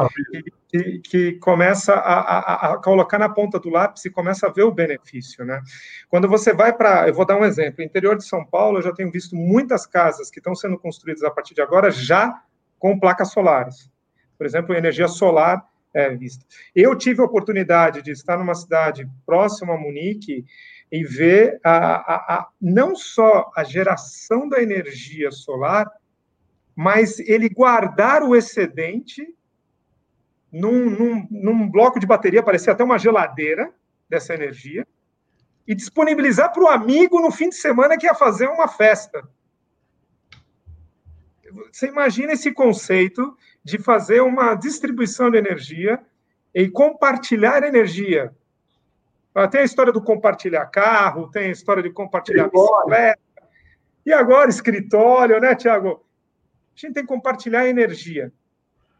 [0.66, 4.64] que, que começa a, a, a, colocar na ponta do lápis e começa a ver
[4.64, 5.62] o benefício, né?
[6.08, 8.92] Quando você vai para, eu vou dar um exemplo, interior de São Paulo, eu já
[8.92, 12.42] tenho visto muitas casas que estão sendo construídas a partir de agora já
[12.80, 13.88] com placas solares.
[14.36, 16.44] Por exemplo, energia solar é vista.
[16.74, 20.44] Eu tive a oportunidade de estar numa cidade próxima a Munique,
[20.92, 25.90] e ver a, a, a, não só a geração da energia solar,
[26.76, 29.34] mas ele guardar o excedente
[30.52, 33.72] num, num, num bloco de bateria, parecia até uma geladeira
[34.06, 34.86] dessa energia,
[35.66, 39.26] e disponibilizar para o amigo no fim de semana que ia fazer uma festa.
[41.72, 45.98] Você imagina esse conceito de fazer uma distribuição de energia
[46.54, 48.34] e compartilhar energia.
[49.50, 53.18] Tem a história do compartilhar carro, tem a história de compartilhar bicicleta.
[54.04, 56.04] E agora, escritório, né, Tiago?
[56.74, 58.32] A gente tem que compartilhar energia.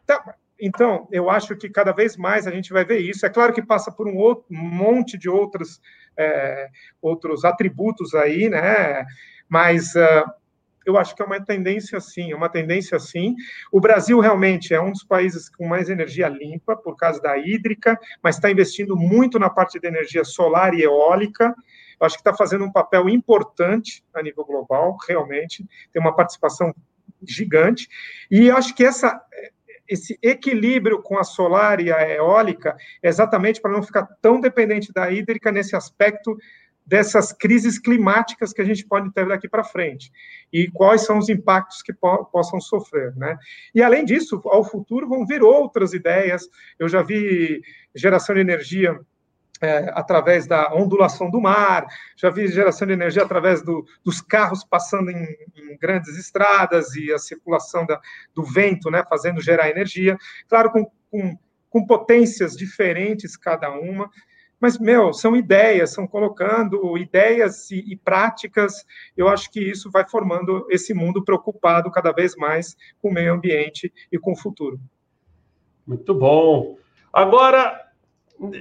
[0.07, 3.27] Tá, então, eu acho que cada vez mais a gente vai ver isso.
[3.27, 5.81] É claro que passa por um, outro, um monte de outros,
[6.17, 6.69] é,
[7.01, 9.05] outros atributos aí, né?
[9.49, 10.31] Mas uh,
[10.87, 13.35] eu acho que é uma tendência sim, é uma tendência sim.
[13.71, 17.99] O Brasil realmente é um dos países com mais energia limpa por causa da hídrica,
[18.23, 21.55] mas está investindo muito na parte de energia solar e eólica.
[22.01, 26.75] Eu acho que está fazendo um papel importante a nível global, realmente, tem uma participação
[27.23, 27.89] gigante.
[28.31, 29.21] E acho que essa
[29.89, 34.93] esse equilíbrio com a solar e a eólica é exatamente para não ficar tão dependente
[34.93, 36.37] da hídrica nesse aspecto
[36.85, 40.11] dessas crises climáticas que a gente pode ter daqui para frente
[40.53, 43.37] e quais são os impactos que po possam sofrer, né?
[43.75, 46.49] E além disso, ao futuro vão vir outras ideias.
[46.79, 47.63] Eu já vi
[47.95, 48.99] geração de energia
[49.63, 54.65] é, através da ondulação do mar, já vi geração de energia através do, dos carros
[54.65, 58.01] passando em, em, grandes estradas e a circulação da,
[58.35, 60.19] do vento, né, fazendo gerar energia,
[60.49, 61.39] claro, com, com,
[61.71, 64.11] com potências diferentes cada uma,
[64.63, 68.87] mas, meu, são ideias, são colocando ideias e, e, práticas.
[69.17, 73.35] Eu acho que isso vai formando esse mundo preocupado cada vez mais com o meio
[73.35, 74.79] ambiente e com o futuro.
[75.85, 76.77] Muito bom.
[77.13, 77.77] Agora,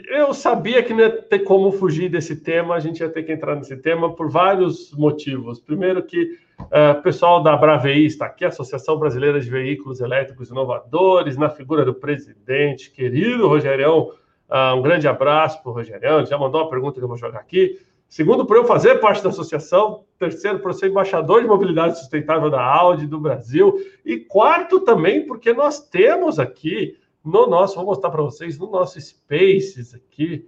[0.09, 3.31] eu sabia que não ia ter como fugir desse tema, a gente ia ter que
[3.31, 5.59] entrar nesse tema por vários motivos.
[5.59, 11.37] Primeiro que uh, o pessoal da Bravei está aqui, Associação Brasileira de Veículos Elétricos Inovadores,
[11.37, 14.11] na figura do presidente, querido Rogerião,
[14.51, 17.39] uh, um grande abraço para o Rogerião, já mandou uma pergunta que eu vou jogar
[17.39, 17.79] aqui.
[18.11, 20.03] Segundo, por eu fazer parte da associação.
[20.19, 23.73] Terceiro, por eu ser embaixador de mobilidade sustentável da Audi do Brasil.
[24.03, 28.99] E quarto, também, porque nós temos aqui no nosso, vou mostrar para vocês, no nosso
[28.99, 30.45] Spaces aqui.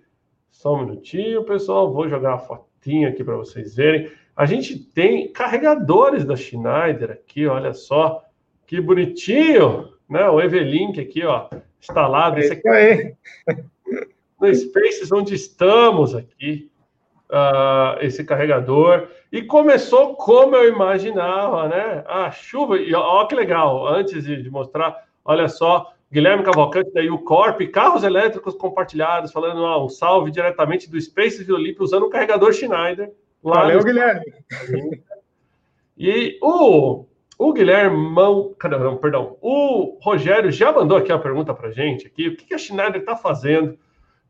[0.51, 1.91] Só um minutinho, pessoal.
[1.91, 4.11] Vou jogar a fotinha aqui para vocês verem.
[4.35, 8.23] A gente tem carregadores da Schneider aqui, olha só.
[8.67, 10.29] Que bonitinho, né?
[10.29, 11.47] O Evelink aqui, ó,
[11.79, 12.39] instalado.
[12.39, 13.13] Esse aqui é
[14.43, 16.69] no Spaces, onde estamos aqui,
[17.29, 19.07] uh, esse carregador.
[19.31, 22.03] E começou como eu imaginava, né?
[22.05, 27.01] A chuva, e ó, que legal, antes de, de mostrar, olha só, Guilherme Cavalcante da
[27.19, 32.53] Corp, carros elétricos compartilhados, falando ah, um salve diretamente do Space Violip usando o carregador
[32.53, 33.11] Schneider.
[33.41, 33.85] Valeu, no...
[33.85, 34.21] Guilherme.
[35.97, 37.05] E o,
[37.37, 42.35] o Guilherme, não, perdão, o Rogério já mandou aqui uma pergunta para gente aqui, o
[42.35, 43.77] que a Schneider está fazendo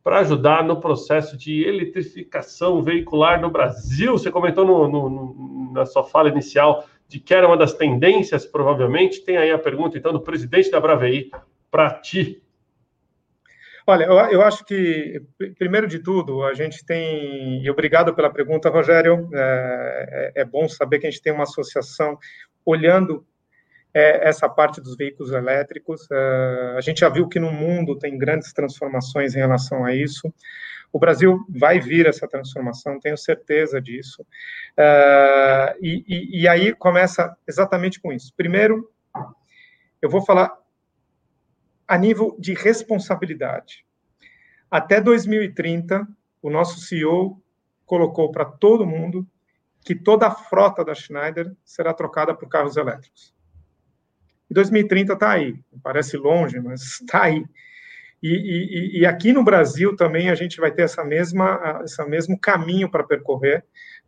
[0.03, 4.11] para ajudar no processo de eletrificação veicular no Brasil?
[4.11, 9.21] Você comentou no, no, na sua fala inicial de que era uma das tendências, provavelmente.
[9.21, 11.31] Tem aí a pergunta, então, do presidente da Bravei,
[11.71, 12.41] para ti?
[13.85, 15.21] Olha, eu, eu, acho que,
[15.57, 17.61] primeiro de tudo, a gente tem.
[17.63, 19.29] E obrigado pela pergunta, Rogério.
[19.33, 22.17] É, é, é bom saber que a gente tem uma associação
[22.65, 23.25] olhando
[23.93, 26.07] é, essa parte dos veículos elétricos.
[26.11, 30.33] É, a gente já viu que no mundo tem grandes transformações em relação a isso.
[30.91, 34.25] O Brasil vai vir essa transformação, tenho certeza disso.
[34.77, 38.33] É, e, e, e aí começa exatamente com isso.
[38.35, 38.91] Primeiro,
[40.01, 40.57] eu vou falar
[41.87, 43.85] a nível de responsabilidade.
[44.69, 46.07] Até 2030,
[46.41, 47.41] o nosso CEO
[47.85, 49.27] colocou para todo mundo
[49.81, 53.32] que toda a frota da Schneider será trocada por carros elétricos.
[54.53, 55.55] E 2030 está aí.
[55.81, 57.43] Parece longe, mas está aí.
[58.21, 62.39] E, e, e, aqui no Brasil também a gente vai ter essa mesma, esse mesmo
[62.39, 63.65] caminho para percorrer.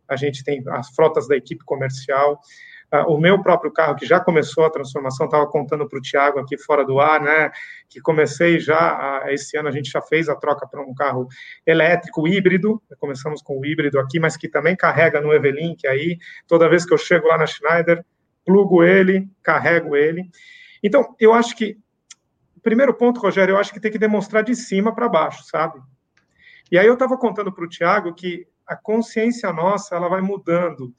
[0.08, 2.40] A gente tem as frotas da equipe comercial,
[2.90, 6.38] ah, o meu próprio carro, que já começou a transformação, estava contando para o Tiago
[6.38, 7.50] aqui fora do ar, né?
[7.90, 11.26] Que comecei já, esse ano a gente já fez a troca para um carro
[11.66, 12.80] elétrico, híbrido.
[13.00, 16.16] Começamos com o híbrido aqui, mas que também carrega no Evelink aí.
[16.46, 18.04] Toda vez que eu chego lá na Schneider,
[18.46, 20.30] plugo ele, carrego ele.
[20.82, 21.76] Então, eu acho que,
[22.62, 25.78] primeiro ponto, Rogério, eu acho que tem que demonstrar de cima para baixo, sabe?
[26.72, 30.94] E aí eu estava contando para o Tiago que a consciência nossa ela vai mudando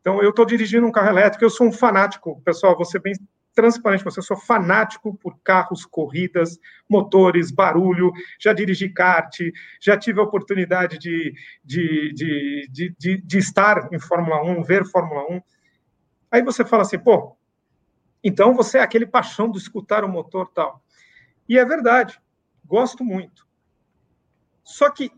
[0.00, 3.12] então, eu estou dirigindo um carro elétrico, eu sou um fanático, pessoal, vou ser bem
[3.54, 9.36] transparente você, eu sou fanático por carros, corridas, motores, barulho, já dirigi kart,
[9.80, 14.86] já tive a oportunidade de, de, de, de, de, de estar em Fórmula 1, ver
[14.86, 15.42] Fórmula 1.
[16.30, 17.36] Aí você fala assim, pô,
[18.22, 20.82] então você é aquele paixão de escutar o motor tal.
[21.48, 22.20] E é verdade,
[22.64, 23.48] gosto muito.
[24.62, 25.10] Só que,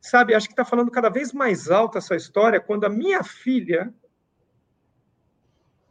[0.00, 3.92] sabe, acho que está falando cada vez mais alto essa história quando a minha filha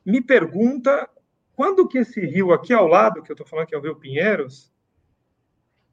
[0.06, 1.10] me pergunta
[1.54, 3.96] quando que esse rio aqui ao lado, que eu estou falando que é o Rio
[3.96, 4.71] Pinheiros,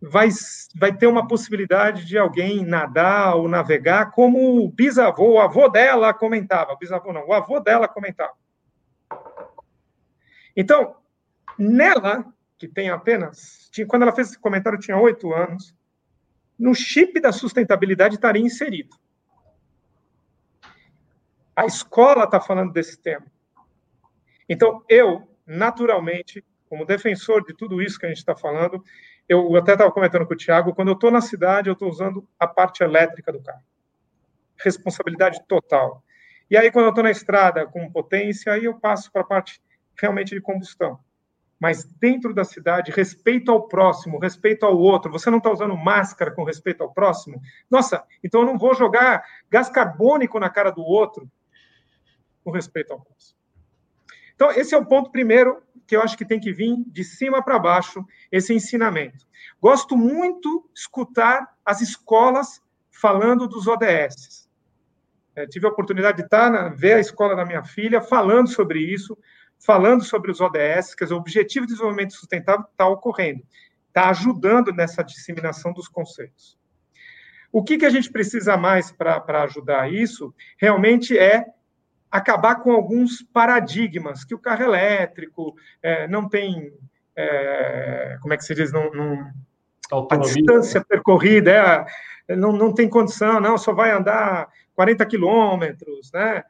[0.01, 0.29] vai,
[0.75, 6.15] vai ter uma possibilidade de alguém nadar ou navegar, como o bisavô, o avô dela
[6.15, 6.73] comentava.
[6.73, 8.33] O bisavô não, o avô dela comentava.
[10.57, 10.97] Então,
[11.59, 12.25] nela,
[12.57, 13.69] que tem apenas.
[13.73, 15.75] Tinha, quando ela fez esse comentário, tinha oito anos.
[16.59, 18.97] No chip da sustentabilidade estaria inserido.
[21.55, 23.27] A escola está falando desse tema.
[24.49, 28.83] Então, eu, naturalmente, como defensor de tudo isso que a gente está falando,
[29.29, 32.27] eu até estava comentando com o Tiago, quando eu estou na cidade, eu estou usando
[32.38, 33.62] a parte elétrica do carro.
[34.57, 36.03] Responsabilidade total.
[36.51, 39.61] E aí, quando eu estou na estrada com potência, aí eu passo para a parte
[40.01, 40.99] realmente de combustão.
[41.61, 45.11] Mas dentro da cidade, respeito ao próximo, respeito ao outro.
[45.11, 47.41] Você não está usando máscara com respeito ao próximo?
[47.71, 51.29] Nossa, então eu não vou jogar gás carbônico na cara do outro
[52.45, 53.38] com respeito ao próximo.
[54.38, 57.42] Então, esse é o ponto primeiro que eu acho que tem que vir de cima
[57.42, 59.27] para baixo, esse ensinamento.
[59.61, 64.48] Gosto muito escutar as escolas falando dos ODS.
[65.35, 68.79] É, tive a oportunidade de estar na, ver a escola da minha filha falando sobre
[68.79, 69.18] isso,
[69.59, 73.42] falando sobre os ODS, quer dizer, o Objetivo de Desenvolvimento Sustentável está ocorrendo,
[73.88, 76.57] está ajudando nessa disseminação dos conceitos.
[77.51, 81.44] O que, que a gente precisa mais para ajudar isso, realmente é
[82.11, 86.73] acabar com alguns paradigmas, que o carro elétrico é, não tem,
[87.16, 89.31] é, como é que se diz, não, não
[90.11, 91.87] a distância percorrida
[92.29, 96.42] é, não, não tem condição, não, só vai andar 40 quilômetros, né?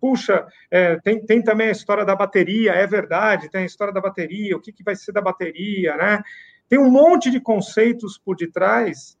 [0.00, 4.00] Puxa, é, tem, tem também a história da bateria, é verdade, tem a história da
[4.00, 6.22] bateria, o que, que vai ser da bateria, né?
[6.68, 9.16] Tem um monte de conceitos por detrás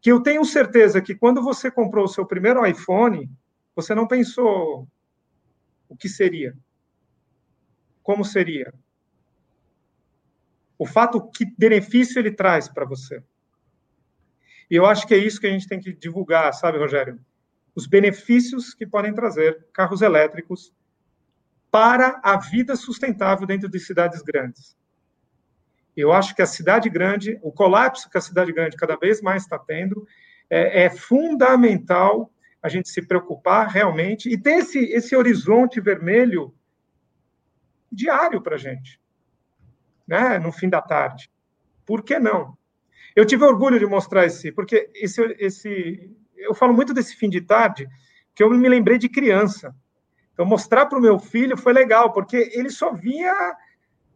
[0.00, 3.30] que eu tenho certeza que quando você comprou o seu primeiro iPhone,
[3.76, 4.88] você não pensou
[5.92, 6.56] o que seria?
[8.02, 8.72] Como seria?
[10.78, 13.22] O fato, que benefício ele traz para você?
[14.70, 17.20] E eu acho que é isso que a gente tem que divulgar, sabe, Rogério?
[17.74, 20.72] Os benefícios que podem trazer carros elétricos
[21.70, 24.74] para a vida sustentável dentro de cidades grandes.
[25.94, 29.42] Eu acho que a cidade grande, o colapso que a cidade grande cada vez mais
[29.42, 30.06] está tendo,
[30.48, 36.54] é, é fundamental a gente se preocupar realmente e ter esse, esse horizonte vermelho
[37.90, 39.00] diário para a gente,
[40.06, 40.38] né?
[40.38, 41.30] no fim da tarde.
[41.84, 42.56] Por que não?
[43.16, 47.40] Eu tive orgulho de mostrar esse, porque esse, esse, eu falo muito desse fim de
[47.40, 47.88] tarde,
[48.34, 49.74] que eu me lembrei de criança.
[50.32, 53.34] Então, mostrar para o meu filho foi legal, porque ele só via,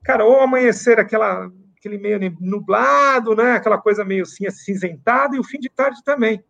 [0.03, 3.53] cara, ou amanhecer aquela, aquele meio nublado, né?
[3.53, 6.43] aquela coisa meio assim, acinzentada, e o fim de tarde também.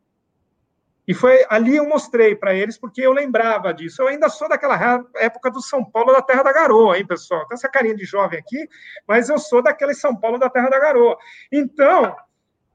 [1.07, 4.03] E foi ali eu mostrei para eles, porque eu lembrava disso.
[4.03, 4.77] Eu ainda sou daquela
[5.17, 7.47] época do São Paulo da Terra da Garoa, hein, pessoal?
[7.47, 8.69] Tem essa carinha de jovem aqui,
[9.07, 11.17] mas eu sou daquele São Paulo da Terra da Garoa.
[11.53, 12.17] Então,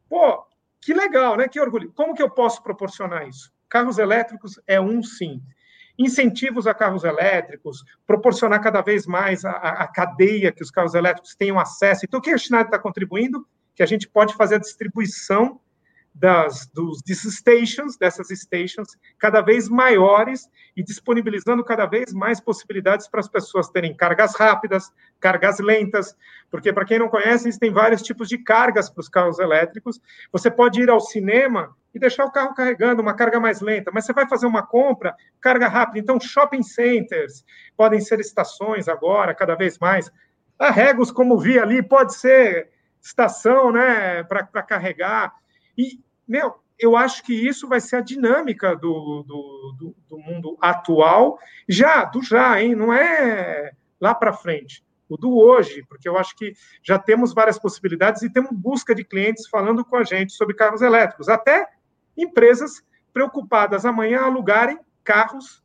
[0.10, 0.46] pô,
[0.80, 1.48] que legal, né?
[1.50, 1.91] Que orgulho.
[1.94, 3.52] Como que eu posso proporcionar isso?
[3.67, 5.41] Carros elétricos é um sim.
[6.00, 11.36] Incentivos a carros elétricos, proporcionar cada vez mais a, a cadeia que os carros elétricos
[11.36, 12.06] tenham acesso.
[12.06, 13.46] Então, o que a Schneider está contribuindo?
[13.76, 15.60] Que a gente pode fazer a distribuição
[16.13, 23.21] das, dos stations, dessas stations, cada vez maiores e disponibilizando cada vez mais possibilidades para
[23.21, 26.15] as pessoas terem cargas rápidas, cargas lentas,
[26.50, 30.00] porque, para quem não conhece, existem vários tipos de cargas para os carros elétricos.
[30.32, 34.06] Você pode ir ao cinema e deixar o carro carregando uma carga mais lenta, mas
[34.06, 36.00] você vai fazer uma compra, carga rápida.
[36.00, 37.43] Então, shopping centers
[37.76, 40.12] podem ser estações agora, cada vez mais.
[40.60, 42.69] Arregos, como vi ali, pode ser
[43.02, 45.34] estação né, para carregar.
[45.77, 50.57] E, meu, eu acho que isso vai ser a dinâmica do, do, do, do mundo
[50.60, 51.38] atual,
[51.69, 52.75] já, do já, hein?
[52.75, 57.60] Não é lá para frente, o do hoje, porque eu acho que já temos várias
[57.60, 61.67] possibilidades e temos busca de clientes falando com a gente sobre carros elétricos, até
[62.17, 62.81] empresas
[63.13, 65.62] preocupadas amanhã alugarem carros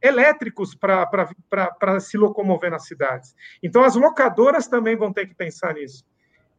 [0.00, 3.34] elétricos para se locomover nas cidades.
[3.62, 6.04] Então, as locadoras também vão ter que pensar nisso.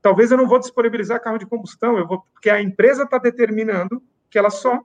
[0.01, 4.01] Talvez eu não vou disponibilizar carro de combustão, eu vou, porque a empresa está determinando
[4.29, 4.79] que ela só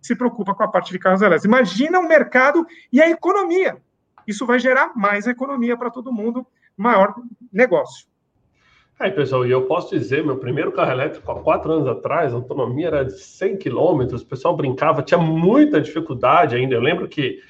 [0.00, 1.44] se preocupa com a parte de carros elétricos.
[1.44, 3.78] Imagina o mercado e a economia.
[4.26, 6.46] Isso vai gerar mais economia para todo mundo,
[6.76, 7.14] maior
[7.52, 8.06] negócio.
[8.98, 12.36] Aí, pessoal, e eu posso dizer, meu primeiro carro elétrico há quatro anos atrás, a
[12.36, 16.74] autonomia era de 100 quilômetros, o pessoal brincava, tinha muita dificuldade ainda.
[16.74, 17.40] Eu lembro que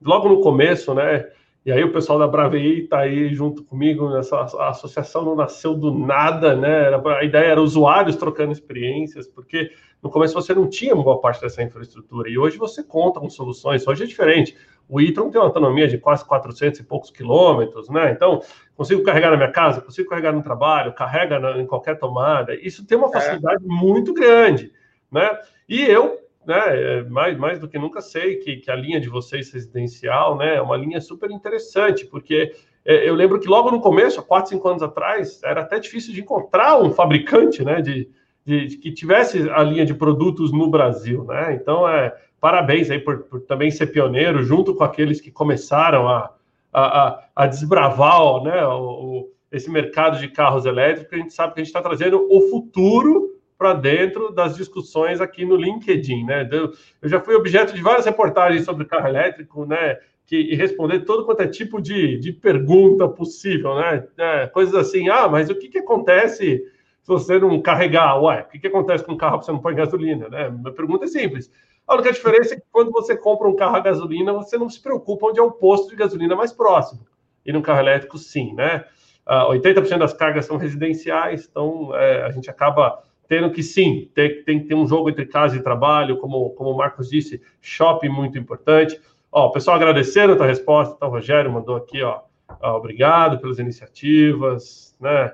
[0.00, 1.28] logo no começo, né?
[1.64, 5.74] E aí o pessoal da Bravei está aí junto comigo nessa a associação não nasceu
[5.74, 6.84] do nada, né?
[6.84, 9.70] Era, a ideia era usuários trocando experiências, porque
[10.02, 13.86] no começo você não tinha boa parte dessa infraestrutura e hoje você conta com soluções.
[13.86, 14.54] Hoje é diferente.
[14.86, 18.12] O e-tron tem uma autonomia de quase 400 e poucos quilômetros, né?
[18.12, 18.42] Então,
[18.76, 22.54] consigo carregar na minha casa, consigo carregar no trabalho, carrega na, em qualquer tomada.
[22.54, 23.12] Isso tem uma é.
[23.12, 23.66] facilidade é.
[23.66, 24.70] muito grande,
[25.10, 25.30] né?
[25.66, 29.52] E eu, né, mais, mais do que nunca sei que, que a linha de vocês
[29.52, 32.52] residencial, né, é uma linha super interessante, porque
[32.84, 36.12] é, eu lembro que logo no começo, há 4, 5 anos atrás, era até difícil
[36.12, 38.08] de encontrar um fabricante, né, de,
[38.44, 41.54] de, de que tivesse a linha de produtos no Brasil, né?
[41.54, 46.30] Então, é, parabéns aí por, por, também ser pioneiro, junto com aqueles que começaram a,
[46.72, 51.12] a, a desbravar né, o, esse mercado de carros elétricos.
[51.12, 55.44] A gente sabe que a gente está trazendo o futuro para dentro das discussões aqui
[55.44, 56.48] no LinkedIn, né?
[56.50, 56.72] Eu
[57.08, 59.98] já fui objeto de várias reportagens sobre carro elétrico, né?
[60.26, 64.06] Que, e responder todo quanto é tipo de, de pergunta possível, né?
[64.16, 66.64] É, coisas assim, ah, mas o que, que acontece
[67.02, 68.20] se você não carregar?
[68.22, 70.50] Ué, o que, que acontece com um carro que você não põe gasolina, né?
[70.50, 71.50] Minha pergunta é simples.
[71.86, 74.80] A única diferença é que quando você compra um carro a gasolina, você não se
[74.82, 77.06] preocupa onde é o posto de gasolina mais próximo.
[77.44, 78.84] E no carro elétrico, sim, né?
[79.26, 84.10] Uh, ah, 80% das cargas são residenciais, então é, a gente acaba tendo que, sim,
[84.14, 87.40] ter, tem que ter um jogo entre casa e trabalho, como, como o Marcos disse,
[87.60, 89.00] shopping muito importante.
[89.30, 92.20] Ó, o pessoal agradecendo a tua resposta, então o Rogério mandou aqui, ó,
[92.62, 95.32] ó obrigado pelas iniciativas, né?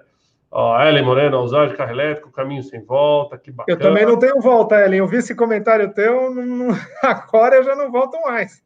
[0.53, 3.76] Ó, Ellen Moreno, usar de carro elétrico, caminho sem volta, que bacana.
[3.76, 4.99] Eu também não tenho volta, Ellen.
[4.99, 6.68] Eu vi esse comentário teu, não,
[7.05, 8.61] agora eu já não volto mais.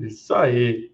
[0.00, 0.90] Isso aí.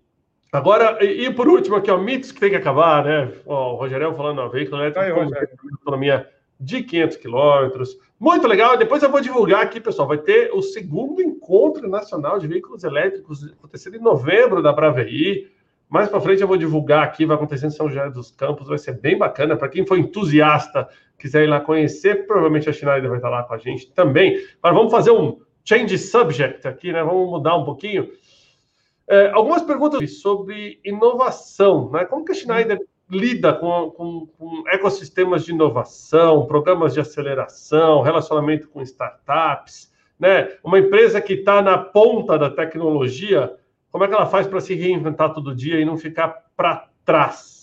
[0.52, 3.32] Agora, e, e, por último aqui, ó, mitos que tem que acabar, né?
[3.46, 6.28] Ó, o Rogério falando, ó, veículo elétrico aí, com autonomia
[6.60, 7.96] de 500 quilômetros.
[8.18, 8.76] Muito legal.
[8.76, 10.06] Depois eu vou divulgar aqui, pessoal.
[10.06, 15.50] Vai ter o segundo encontro nacional de veículos elétricos acontecendo em novembro da Bravei.
[15.88, 18.78] Mais para frente eu vou divulgar aqui, vai acontecer em São José dos Campos, vai
[18.78, 19.56] ser bem bacana.
[19.56, 20.86] Para quem for entusiasta,
[21.18, 24.40] quiser ir lá conhecer, provavelmente a Schneider vai estar lá com a gente também.
[24.62, 27.02] Mas vamos fazer um change subject aqui, né?
[27.02, 28.08] Vamos mudar um pouquinho.
[29.08, 32.04] É, algumas perguntas sobre inovação, né?
[32.04, 32.78] Como que a Schneider
[33.10, 40.56] lida com, com, com, ecossistemas de inovação, programas de aceleração, relacionamento com startups, né?
[40.62, 43.56] Uma empresa que está na ponta da tecnologia,
[43.90, 47.60] como é que ela faz para se reinventar todo dia e não ficar para trás?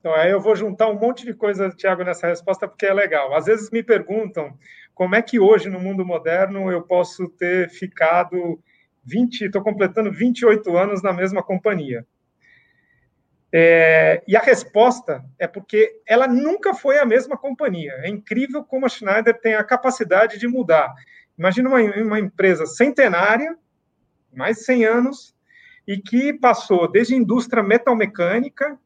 [0.00, 3.34] Então, aí eu vou juntar um monte de coisa, Tiago, nessa resposta, porque é legal.
[3.34, 4.56] Às vezes me perguntam
[4.94, 8.60] como é que hoje, no mundo moderno, eu posso ter ficado
[9.04, 12.06] 20, estou completando 28 anos na mesma companhia.
[13.52, 17.92] É, e a resposta é porque ela nunca foi a mesma companhia.
[18.02, 20.94] É incrível como a Schneider tem a capacidade de mudar.
[21.38, 23.56] Imagina uma, uma empresa centenária,
[24.32, 25.36] mais de 100 anos,
[25.86, 28.78] e que passou desde a indústria metalmecânica,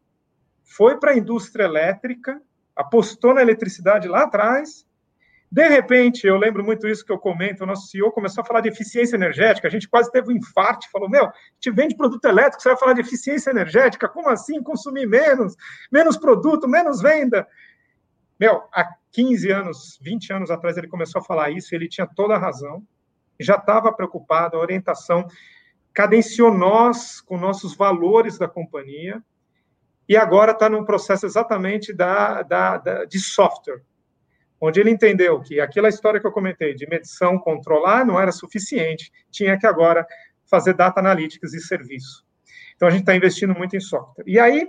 [0.63, 2.41] foi para a indústria elétrica,
[2.77, 4.87] apostou na eletricidade lá atrás.
[5.53, 8.63] De repente, eu lembro muito isso que eu comento, o nosso CEO começou a falar
[8.63, 11.31] de eficiência energética, a gente quase teve um infarto, falou, meu,
[11.61, 14.63] gente vende produto elétrico, você vai falar de eficiência energética, como assim?
[14.63, 15.55] Consumir menos,
[15.93, 17.47] menos produto, menos venda.
[18.41, 22.35] Meu, há 15 anos, 20 anos atrás ele começou a falar isso, ele tinha toda
[22.35, 22.83] a razão,
[23.39, 25.27] já estava preocupado, a orientação
[25.93, 29.23] cadenciou nós com nossos valores da companhia,
[30.09, 33.83] e agora está num processo exatamente da, da, da, de software,
[34.63, 39.11] onde ele entendeu que aquela história que eu comentei de medição, controlar, não era suficiente,
[39.29, 40.07] tinha que agora
[40.49, 42.25] fazer data analytics e serviço.
[42.77, 44.23] Então, a gente está investindo muito em software.
[44.25, 44.69] E aí,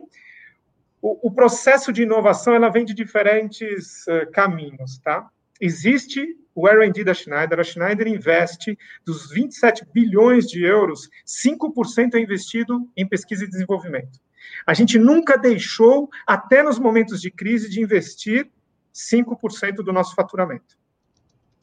[1.00, 5.30] o, o, processo de inovação, ela vem de diferentes uh, caminhos, tá?
[5.62, 6.26] Existe
[6.56, 12.90] o R&D da Schneider, a Schneider investe dos 27 bilhões de euros, 5% é investido
[12.98, 14.20] em pesquisa e desenvolvimento.
[14.66, 18.50] A gente nunca deixou, até nos momentos de crise, de investir
[18.94, 20.78] 5% do nosso faturamento.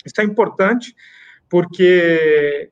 [0.05, 0.95] Isso é importante,
[1.49, 2.70] porque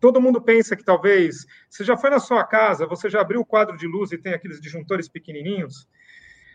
[0.00, 3.46] todo mundo pensa que talvez você já foi na sua casa, você já abriu o
[3.46, 5.88] quadro de luz e tem aqueles disjuntores pequenininhos.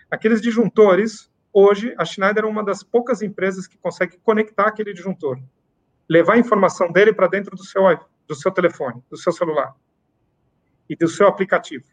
[0.10, 5.42] Aqueles disjuntores Hoje, a Schneider é uma das poucas empresas que consegue conectar aquele disjuntor,
[6.08, 7.82] levar a informação dele para dentro do seu,
[8.28, 9.74] do seu telefone, do seu celular
[10.88, 11.86] e do seu aplicativo.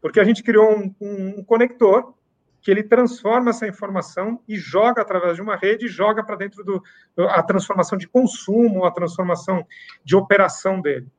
[0.00, 2.14] Porque a gente criou um, um, um conector
[2.60, 6.82] que ele transforma essa informação e joga através de uma rede, joga para dentro do
[7.16, 9.66] a transformação de consumo, a transformação
[10.04, 11.10] de operação dele.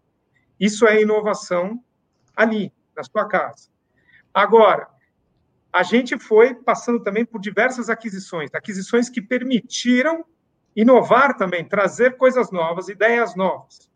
[0.59, 1.83] Isso é inovação
[2.35, 3.69] ali, na sua casa.
[4.33, 4.87] Agora,
[5.73, 10.25] a gente foi passando também por diversas aquisições, aquisições que permitiram
[10.75, 13.89] inovar também, trazer coisas novas, ideias novas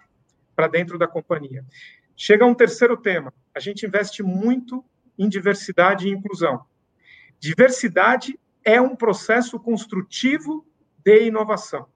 [0.56, 1.64] para dentro da companhia.
[2.16, 3.34] Chega um terceiro tema.
[3.54, 4.84] A gente investe muito
[5.18, 6.66] em diversidade e inclusão.
[7.40, 10.66] Diversidade é um processo construtivo
[11.04, 11.88] de inovação.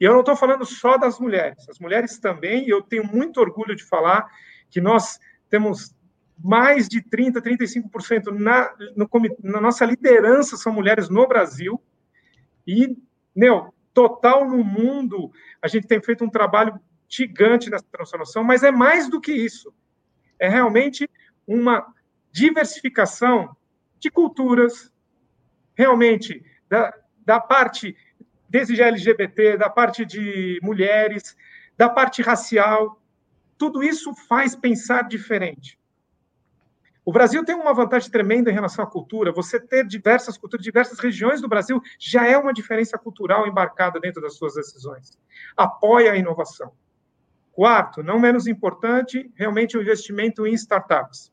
[0.00, 3.40] E eu não estou falando só das mulheres, as mulheres também, e eu tenho muito
[3.40, 4.28] orgulho de falar
[4.68, 5.18] que nós
[5.48, 5.94] temos
[6.36, 9.08] mais de 30%, 35% na, no,
[9.42, 11.80] na nossa liderança são mulheres no Brasil,
[12.66, 12.96] e,
[13.34, 15.30] meu, total no mundo,
[15.62, 16.78] a gente tem feito um trabalho
[17.08, 19.72] gigante nessa transformação, mas é mais do que isso.
[20.38, 21.08] É realmente
[21.46, 21.86] uma
[22.32, 23.56] diversificação
[24.04, 24.92] de culturas,
[25.74, 26.94] realmente, da,
[27.24, 27.96] da parte
[28.48, 31.34] desde LGBT, da parte de mulheres,
[31.76, 33.00] da parte racial.
[33.56, 35.78] Tudo isso faz pensar diferente.
[37.02, 39.32] O Brasil tem uma vantagem tremenda em relação à cultura.
[39.32, 44.22] Você ter diversas culturas, diversas regiões do Brasil, já é uma diferença cultural embarcada dentro
[44.22, 45.18] das suas decisões.
[45.56, 46.72] Apoia a inovação.
[47.52, 51.32] Quarto, não menos importante, realmente o investimento em startups.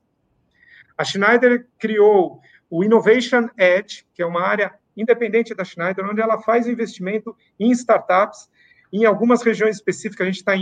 [0.98, 2.42] A Schneider criou
[2.72, 7.70] o Innovation Edge, que é uma área independente da Schneider, onde ela faz investimento em
[7.72, 8.50] startups.
[8.94, 10.54] Em algumas regiões específicas, a gente está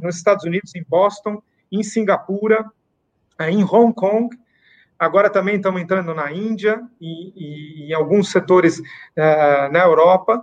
[0.00, 2.64] nos Estados Unidos, em Boston, em Singapura,
[3.40, 4.36] em Hong Kong.
[4.96, 10.40] Agora também estamos entrando na Índia e, e em alguns setores uh, na Europa,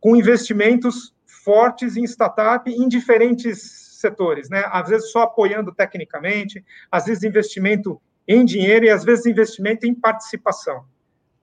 [0.00, 3.58] com investimentos fortes em startup em diferentes
[4.00, 4.64] setores, né?
[4.70, 8.00] Às vezes só apoiando tecnicamente, às vezes investimento
[8.32, 10.84] em dinheiro e às vezes investimento em participação.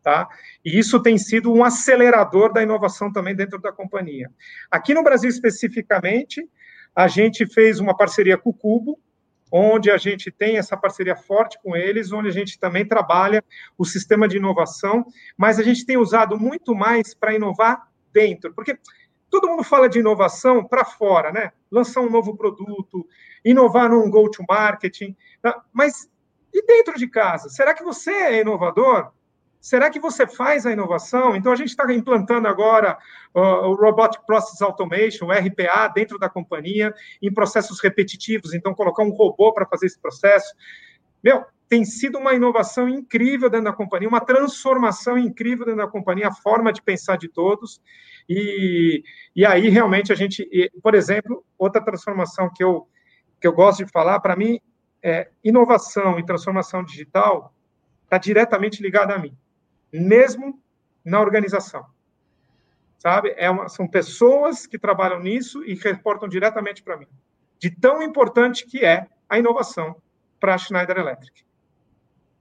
[0.01, 0.25] Tá?
[0.63, 4.31] E isso tem sido um acelerador da inovação também dentro da companhia.
[4.71, 6.49] Aqui no Brasil, especificamente,
[6.95, 8.97] a gente fez uma parceria com o Cubo,
[9.51, 13.43] onde a gente tem essa parceria forte com eles, onde a gente também trabalha
[13.77, 15.05] o sistema de inovação,
[15.37, 18.79] mas a gente tem usado muito mais para inovar dentro, porque
[19.29, 21.51] todo mundo fala de inovação para fora, né?
[21.69, 23.05] Lançar um novo produto,
[23.43, 25.61] inovar num go-to-marketing, tá?
[25.73, 26.09] mas
[26.57, 27.49] e dentro de casa?
[27.49, 29.11] Será que você é inovador?
[29.59, 31.35] Será que você faz a inovação?
[31.35, 32.97] Então, a gente está implantando agora
[33.35, 38.53] uh, o Robotic Process Automation, o RPA, dentro da companhia, em processos repetitivos.
[38.53, 40.53] Então, colocar um robô para fazer esse processo.
[41.23, 46.29] Meu, tem sido uma inovação incrível dentro da companhia, uma transformação incrível dentro da companhia,
[46.29, 47.81] a forma de pensar de todos.
[48.29, 49.03] E,
[49.35, 50.47] e aí, realmente, a gente,
[50.81, 52.87] por exemplo, outra transformação que eu,
[53.41, 54.59] que eu gosto de falar, para mim,
[55.03, 57.53] é inovação e transformação digital
[58.03, 59.35] está diretamente ligada a mim
[59.91, 60.59] mesmo
[61.03, 61.85] na organização.
[62.97, 63.33] Sabe?
[63.37, 67.07] É uma, são pessoas que trabalham nisso e reportam diretamente para mim.
[67.59, 69.95] De tão importante que é a inovação
[70.39, 71.43] para a Schneider Electric.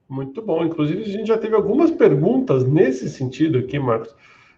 [0.09, 0.65] Muito bom.
[0.65, 4.15] Inclusive, a gente já teve algumas perguntas nesse sentido aqui, Marcos.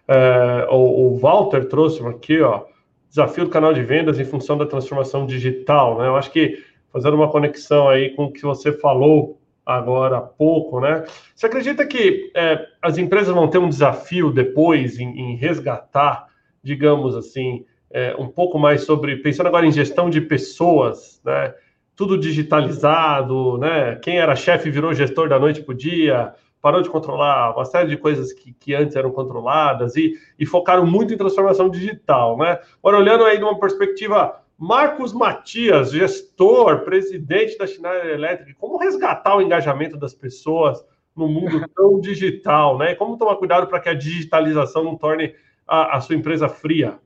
[0.07, 2.65] É, o, o, Walter trouxe aqui, ó,
[3.09, 6.07] desafio do canal de vendas em função da transformação digital, né?
[6.07, 10.79] Eu acho que fazendo uma conexão aí com o que você falou agora há pouco,
[10.79, 11.05] né?
[11.35, 16.27] Você acredita que é, as empresas vão ter um desafio depois em, em resgatar,
[16.63, 21.53] digamos assim, é, um pouco mais sobre, pensando agora em gestão de pessoas, né?
[21.95, 23.95] Tudo digitalizado, né?
[23.97, 27.89] Quem era chefe virou gestor da noite para o dia, parou de controlar uma série
[27.89, 32.59] de coisas que, que antes eram controladas e, e focaram muito em transformação digital, né?
[32.81, 39.37] Agora, olhando aí de uma perspectiva Marcos Matias, gestor, presidente da Schneider Electric, como resgatar
[39.37, 40.83] o engajamento das pessoas
[41.15, 42.93] no mundo tão digital, né?
[42.93, 45.33] Como tomar cuidado para que a digitalização não torne
[45.65, 46.99] a, a sua empresa fria?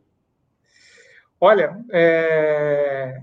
[1.40, 3.22] Olha, é...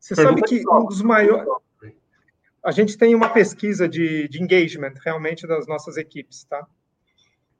[0.00, 1.46] você Pergunta sabe que um dos maiores.
[2.64, 6.66] A gente tem uma pesquisa de, de engagement realmente das nossas equipes, tá?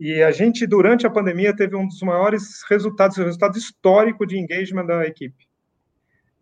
[0.00, 4.86] E a gente, durante a pandemia, teve um dos maiores resultados, resultado histórico de engagement
[4.86, 5.47] da equipe.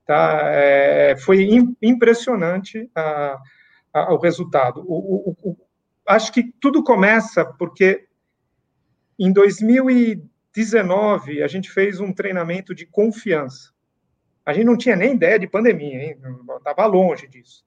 [0.07, 0.41] Tá?
[0.53, 1.49] É, foi
[1.83, 3.43] impressionante a,
[3.93, 4.85] a, o resultado.
[4.87, 5.57] O, o, o,
[6.07, 8.07] acho que tudo começa porque
[9.19, 13.73] em 2019 a gente fez um treinamento de confiança.
[14.45, 16.17] A gente não tinha nem ideia de pandemia,
[16.57, 17.65] estava longe disso.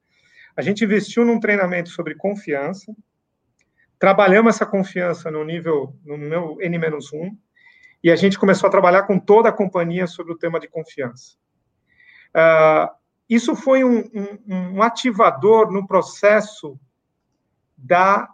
[0.55, 2.95] A gente investiu num treinamento sobre confiança,
[3.99, 7.37] trabalhamos essa confiança no nível, no meu N-1,
[8.01, 11.37] e a gente começou a trabalhar com toda a companhia sobre o tema de confiança.
[12.35, 12.89] Uh,
[13.29, 13.99] isso foi um,
[14.47, 16.79] um, um ativador no processo
[17.77, 18.27] da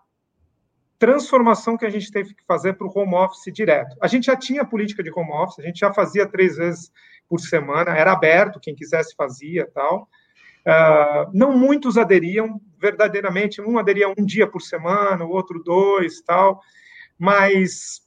[0.97, 3.97] transformação que a gente teve que fazer para o home office direto.
[4.01, 6.91] A gente já tinha política de home office, a gente já fazia três vezes
[7.27, 10.07] por semana, era aberto, quem quisesse fazia tal.
[10.65, 16.61] Uh, não muitos aderiam, verdadeiramente, um aderia um dia por semana, o outro dois, tal,
[17.19, 18.01] mas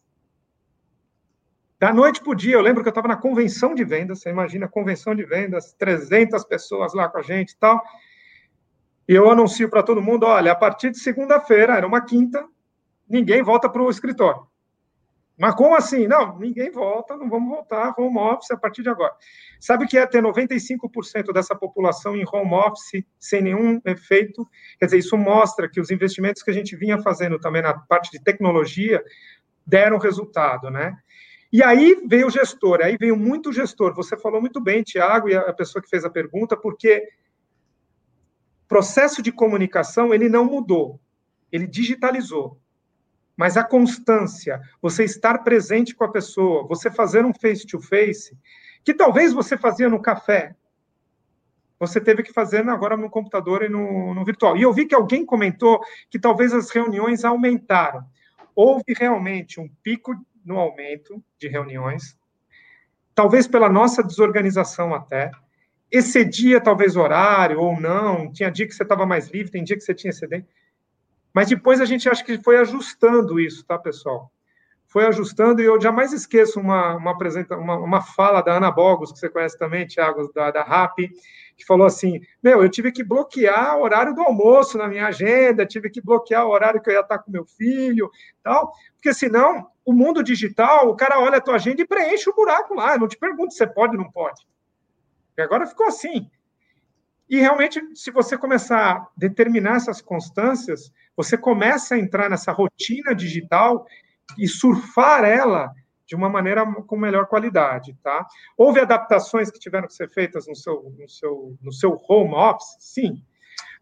[1.79, 4.31] da noite para o dia, eu lembro que eu estava na convenção de vendas, você
[4.31, 7.83] imagina convenção de vendas, 300 pessoas lá com a gente e tal,
[9.09, 12.45] e eu anuncio para todo mundo, olha, a partir de segunda-feira, era uma quinta,
[13.09, 14.47] ninguém volta para o escritório.
[15.39, 16.09] Mas como assim?
[16.09, 19.15] Não, ninguém volta, não vamos voltar, home office a partir de agora.
[19.61, 24.45] Sabe o que é ter 95% dessa população em home office sem nenhum efeito?
[24.81, 28.11] Quer dizer, isso mostra que os investimentos que a gente vinha fazendo também na parte
[28.11, 29.03] de tecnologia
[29.65, 30.99] deram resultado, né?
[31.53, 33.95] E aí veio o gestor, aí veio muito gestor.
[33.95, 37.09] Você falou muito bem, Tiago, e a pessoa que fez a pergunta, porque
[38.69, 41.01] processo de comunicação ele não mudou,
[41.51, 42.61] ele digitalizou.
[43.35, 48.37] Mas a constância, você estar presente com a pessoa, você fazer um face-to-face,
[48.85, 50.55] que talvez você fazia no café,
[51.79, 54.57] você teve que fazer agora no computador e no, no virtual.
[54.57, 55.81] E eu vi que alguém comentou
[56.11, 58.05] que talvez as reuniões aumentaram.
[58.55, 60.13] Houve realmente um pico
[60.49, 62.19] no aumento de reuniões,
[63.15, 65.31] talvez pela nossa desorganização até,
[65.93, 69.77] excedia talvez o horário ou não, tinha dia que você estava mais livre, tem dia
[69.77, 70.49] que você tinha excedente.
[71.35, 74.33] Mas depois a gente acha que foi ajustando isso, tá, pessoal?
[74.87, 77.15] Foi ajustando, e eu jamais esqueço uma, uma,
[77.59, 81.11] uma, uma fala da Ana Bogos, que você conhece também, Thiago, da, da RAP,
[81.59, 85.67] que falou assim: Meu, eu tive que bloquear o horário do almoço na minha agenda,
[85.67, 88.09] tive que bloquear o horário que eu ia estar com meu filho,
[88.43, 92.35] tal, porque senão o mundo digital, o cara olha a tua agenda e preenche o
[92.35, 94.47] buraco lá, não te pergunta se você pode ou não pode.
[95.37, 96.31] E agora ficou assim.
[97.29, 103.15] E realmente, se você começar a determinar essas constâncias, você começa a entrar nessa rotina
[103.15, 103.85] digital
[104.39, 105.75] e surfar ela
[106.09, 108.27] de uma maneira com melhor qualidade, tá?
[108.57, 112.77] Houve adaptações que tiveram que ser feitas no seu, no seu, no seu home office?
[112.81, 113.23] Sim.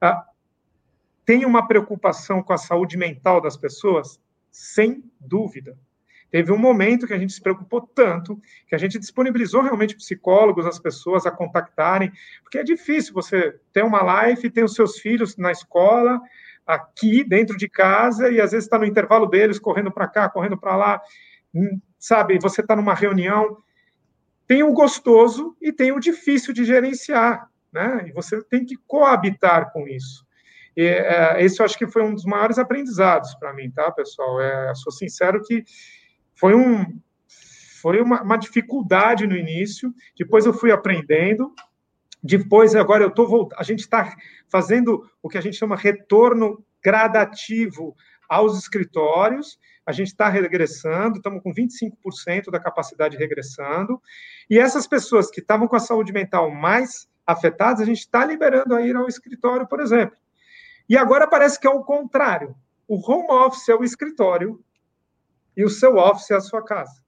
[0.00, 0.26] Ah,
[1.24, 4.20] tem uma preocupação com a saúde mental das pessoas?
[4.50, 5.78] Sem dúvida.
[6.28, 10.66] Teve um momento que a gente se preocupou tanto que a gente disponibilizou realmente psicólogos,
[10.66, 12.12] as pessoas a contactarem,
[12.42, 16.20] porque é difícil você ter uma live, ter os seus filhos na escola,
[16.66, 20.58] aqui dentro de casa, e às vezes está no intervalo deles, correndo para cá, correndo
[20.58, 21.00] para lá,
[22.06, 22.38] sabe?
[22.40, 23.58] Você está numa reunião.
[24.46, 28.06] Tem o gostoso e tem o difícil de gerenciar, né?
[28.08, 30.24] E você tem que coabitar com isso.
[30.76, 34.40] E, é, esse eu acho que foi um dos maiores aprendizados para mim, tá, pessoal?
[34.40, 35.64] É, sou sincero que
[36.32, 37.00] foi, um,
[37.80, 41.52] foi uma, uma dificuldade no início, depois eu fui aprendendo,
[42.22, 43.58] depois, agora eu estou voltando.
[43.58, 44.14] A gente está
[44.48, 47.96] fazendo o que a gente chama retorno gradativo
[48.28, 49.58] aos escritórios.
[49.86, 54.02] A gente está regressando, estamos com 25% da capacidade regressando.
[54.50, 58.74] E essas pessoas que estavam com a saúde mental mais afetadas, a gente está liberando
[58.74, 60.16] a ir ao escritório, por exemplo.
[60.88, 62.56] E agora parece que é o contrário.
[62.88, 64.60] O home office é o escritório
[65.56, 67.04] e o seu office é a sua casa.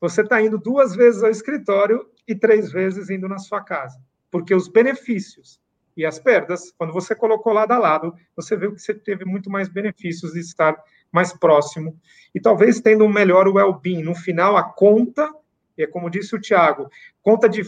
[0.00, 4.00] Você está indo duas vezes ao escritório e três vezes indo na sua casa.
[4.30, 5.60] Porque os benefícios
[5.98, 9.50] e as perdas, quando você colocou lado a lado, você viu que você teve muito
[9.50, 10.76] mais benefícios de estar
[11.10, 11.98] mais próximo
[12.32, 14.04] e talvez tendo um melhor well-being.
[14.04, 15.28] No final, a conta,
[15.76, 16.88] é como disse o Tiago,
[17.20, 17.62] conta de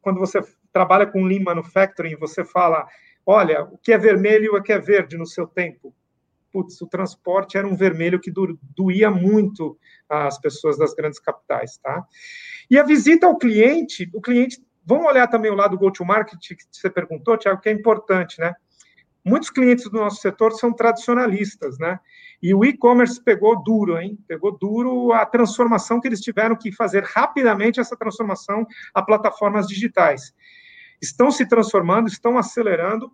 [0.00, 0.40] quando você
[0.72, 2.86] trabalha com Lean Manufacturing, você fala,
[3.26, 5.92] olha, o que é vermelho e o que é verde no seu tempo
[6.52, 8.30] putz, o transporte era um vermelho que
[8.76, 9.78] doía muito
[10.08, 12.06] as pessoas das grandes capitais, tá?
[12.70, 16.56] E a visita ao cliente, o cliente, vamos olhar também o lado do go-to-market que
[16.70, 18.54] você perguntou, Tiago, que é importante, né?
[19.24, 22.00] Muitos clientes do nosso setor são tradicionalistas, né?
[22.42, 24.18] E o e-commerce pegou duro, hein?
[24.26, 30.34] Pegou duro a transformação que eles tiveram que fazer rapidamente essa transformação a plataformas digitais.
[31.00, 33.12] Estão se transformando, estão acelerando,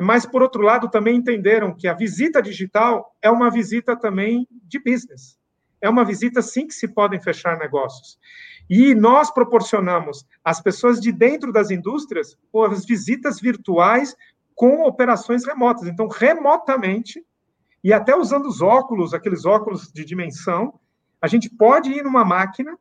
[0.00, 4.78] mas, por outro lado, também entenderam que a visita digital é uma visita também de
[4.78, 5.36] business.
[5.84, 8.18] É uma visita, sim, que se podem fechar negócios.
[8.70, 12.38] E nós proporcionamos às pessoas de dentro das indústrias
[12.70, 14.16] as visitas virtuais
[14.54, 15.86] com operações remotas.
[15.86, 17.22] Então, remotamente,
[17.82, 20.80] e até usando os óculos, aqueles óculos de dimensão,
[21.20, 22.78] a gente pode ir numa máquina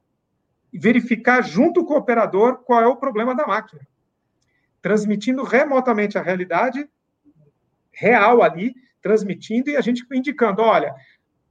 [0.72, 3.86] e verificar junto com o operador qual é o problema da máquina.
[4.82, 6.88] Transmitindo remotamente a realidade
[7.92, 10.96] real ali, transmitindo e a gente indicando: olha,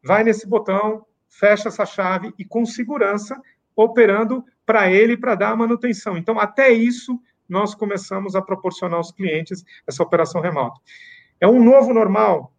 [0.02, 3.40] vai nesse botão, fecha essa chave e com segurança
[3.74, 6.16] operando para ele para dar a manutenção.
[6.16, 7.18] Então, até isso,
[7.48, 10.78] nós começamos a proporcionar aos clientes essa operação remota.
[11.40, 12.54] É um novo normal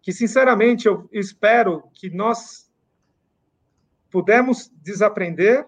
[0.00, 2.70] que, sinceramente, eu espero que nós
[4.08, 5.66] pudemos desaprender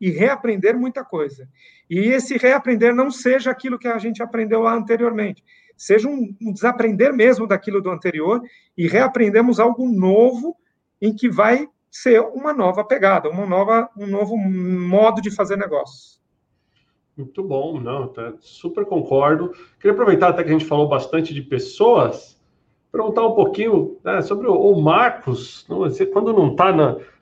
[0.00, 1.48] e reaprender muita coisa.
[1.88, 5.44] E esse reaprender não seja aquilo que a gente aprendeu lá anteriormente,
[5.76, 8.42] seja um, um desaprender mesmo daquilo do anterior
[8.76, 10.56] e reaprendemos algo novo
[11.00, 16.20] em que vai ser uma nova pegada, uma nova, um novo modo de fazer negócios.
[17.16, 19.52] Muito bom, não, tá, super concordo.
[19.78, 22.40] Queria aproveitar até que a gente falou bastante de pessoas,
[22.90, 25.66] perguntar um pouquinho né, sobre o, Marcos,
[26.12, 26.72] quando não está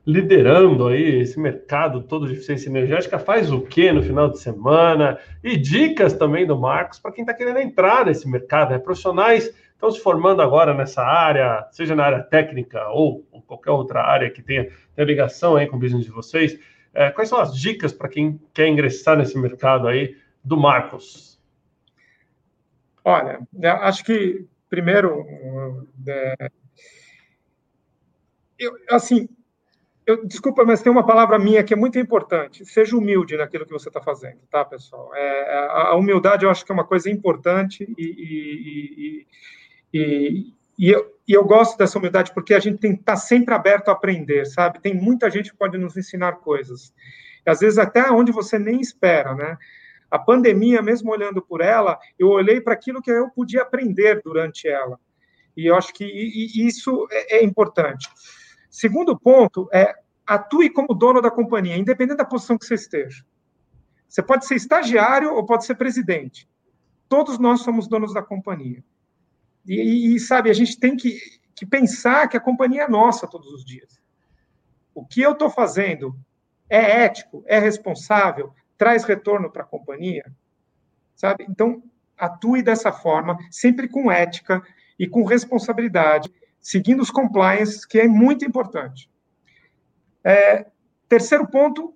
[0.06, 5.18] liderando aí esse mercado todo de eficiência energética, faz o que no final de semana?
[5.44, 8.78] E dicas também do Marcos para quem está querendo entrar nesse mercado, né?
[8.78, 14.30] Profissionais estão se formando agora nessa área, seja na área técnica ou, qualquer outra área
[14.30, 16.58] que tenha, tenha ligação aí com o business de vocês.
[16.92, 21.38] É, quais são as dicas para quem quer ingressar nesse mercado aí do Marcos?
[23.04, 23.40] Olha,
[23.82, 25.24] acho que primeiro,
[26.06, 26.50] é,
[28.58, 29.28] eu, assim,
[30.08, 32.64] eu, desculpa, mas tem uma palavra minha que é muito importante.
[32.64, 35.14] Seja humilde naquilo que você está fazendo, tá, pessoal?
[35.14, 39.26] É, a, a, humildade eu acho que é uma coisa importante e, e,
[39.92, 43.12] e, e, e eu, e eu gosto dessa humildade porque a gente tem que estar
[43.12, 44.80] tá sempre aberto a aprender, sabe?
[44.80, 46.90] Tem muita gente que pode nos ensinar coisas.
[47.44, 49.58] Às vezes até onde você nem espera, né?
[50.10, 54.66] A pandemia, mesmo olhando por ela, eu olhei para aquilo que eu podia aprender durante
[54.66, 54.98] ela.
[55.54, 58.08] E eu acho que isso é, é importante.
[58.68, 59.94] Segundo ponto é
[60.26, 63.24] atue como dono da companhia, independente da posição que você esteja.
[64.08, 66.48] Você pode ser estagiário ou pode ser presidente.
[67.08, 68.84] Todos nós somos donos da companhia.
[69.66, 71.18] E, e sabe, a gente tem que,
[71.54, 74.00] que pensar que a companhia é nossa todos os dias.
[74.94, 76.18] O que eu estou fazendo
[76.68, 80.24] é ético, é responsável, traz retorno para a companhia,
[81.14, 81.46] sabe?
[81.48, 81.82] Então,
[82.16, 84.62] atue dessa forma, sempre com ética
[84.98, 89.10] e com responsabilidade, seguindo os compliance, que é muito importante.
[90.24, 90.66] É,
[91.08, 91.94] terceiro ponto,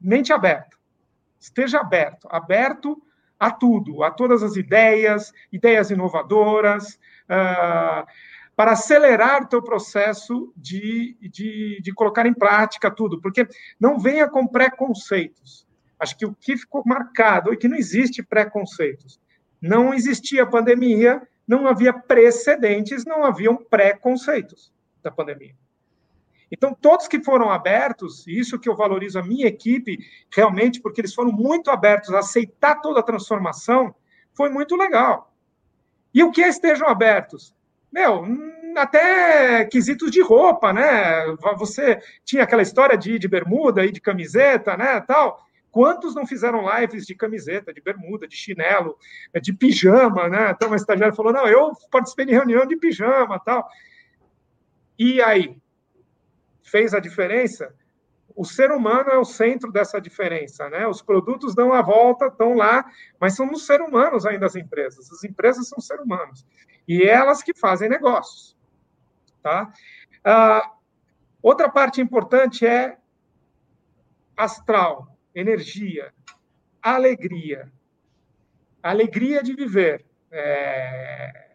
[0.00, 0.76] mente aberta.
[1.38, 3.02] Esteja aberto, aberto
[3.38, 6.94] a tudo, a todas as ideias, ideias inovadoras,
[7.24, 8.06] uh,
[8.54, 13.48] para acelerar o teu processo de, de, de colocar em prática tudo, porque
[13.80, 15.66] não venha com preconceitos.
[15.98, 19.20] Acho que o que ficou marcado é que não existe preconceitos.
[19.60, 21.22] Não existia pandemia,
[21.58, 24.72] não havia precedentes, não haviam preconceitos
[25.02, 25.54] da pandemia.
[26.50, 29.98] Então, todos que foram abertos, isso que eu valorizo a minha equipe,
[30.34, 33.94] realmente, porque eles foram muito abertos a aceitar toda a transformação,
[34.34, 35.34] foi muito legal.
[36.12, 37.54] E o que estejam abertos?
[37.90, 38.24] Meu,
[38.76, 41.24] até quesitos de roupa, né?
[41.56, 45.38] Você tinha aquela história de de bermuda e de camiseta, né, tal.
[45.72, 48.98] Quantos não fizeram lives de camiseta, de bermuda, de chinelo,
[49.40, 50.50] de pijama, né?
[50.50, 53.66] Então, uma estagiária falou: não, eu participei de reunião de pijama tal.
[54.98, 55.56] E aí?
[56.62, 57.74] Fez a diferença?
[58.36, 60.86] O ser humano é o centro dessa diferença, né?
[60.86, 62.84] Os produtos dão a volta, estão lá,
[63.18, 65.10] mas são os seres humanos ainda as empresas.
[65.10, 66.46] As empresas são seres humanos.
[66.86, 68.56] E elas que fazem negócios,
[69.42, 69.72] tá?
[70.22, 70.70] Ah,
[71.42, 72.98] outra parte importante é
[74.36, 76.12] astral energia,
[76.82, 77.70] alegria.
[78.82, 80.04] Alegria de viver.
[80.30, 81.50] É...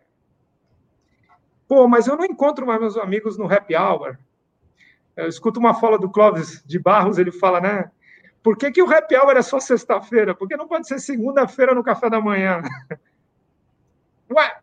[1.68, 4.18] Pô, mas eu não encontro mais meus amigos no happy hour.
[5.16, 7.92] Eu escuto uma fala do Clóvis de Barros, ele fala, né?
[8.42, 10.34] Por que, que o happy hour é só sexta-feira?
[10.34, 12.62] Por que não pode ser segunda-feira no café da manhã?
[14.32, 14.58] Ué,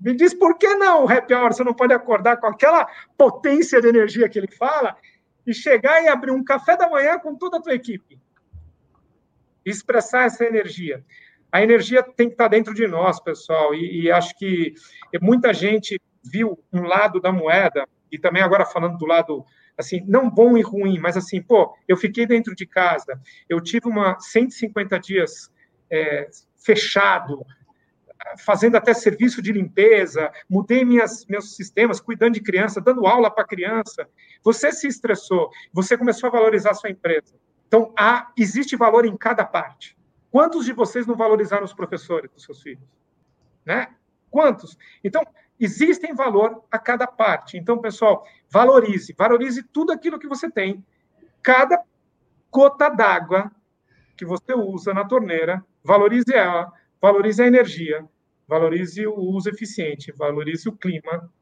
[0.00, 1.52] me diz por que não o happy hour?
[1.52, 4.96] Você não pode acordar com aquela potência de energia que ele fala
[5.46, 8.18] e chegar e abrir um café da manhã com toda a tua equipe.
[9.64, 11.04] Expressar essa energia.
[11.50, 14.74] A energia tem que estar dentro de nós, pessoal, e, e acho que
[15.20, 19.44] muita gente viu um lado da moeda, e também agora falando do lado
[19.76, 23.88] assim, não bom e ruim, mas assim, pô, eu fiquei dentro de casa, eu tive
[23.88, 25.50] uma 150 dias
[25.90, 27.44] é, fechado,
[28.38, 33.44] fazendo até serviço de limpeza, mudei minhas, meus sistemas, cuidando de criança, dando aula para
[33.44, 34.08] criança.
[34.42, 37.34] Você se estressou, você começou a valorizar sua empresa.
[37.66, 39.96] Então, há, existe valor em cada parte.
[40.30, 42.84] Quantos de vocês não valorizaram os professores dos seus filhos?
[43.64, 43.88] Né?
[44.30, 44.78] Quantos?
[45.04, 45.22] Então,
[45.58, 47.56] existem valor a cada parte.
[47.56, 50.84] Então, pessoal, valorize, valorize tudo aquilo que você tem.
[51.42, 51.82] Cada
[52.50, 53.50] gota d'água
[54.16, 58.08] que você usa na torneira, valorize ela, valorize a energia,
[58.52, 61.32] valorize o uso eficiente, valorize o clima,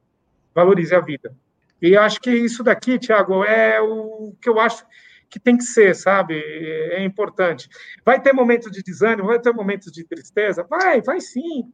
[0.54, 1.34] valorize a vida.
[1.82, 4.86] E acho que isso daqui, Tiago, é o que eu acho
[5.28, 6.34] que tem que ser, sabe?
[6.38, 7.68] É importante.
[8.04, 10.62] Vai ter momentos de desânimo, vai ter momentos de tristeza?
[10.62, 11.72] Vai, vai sim.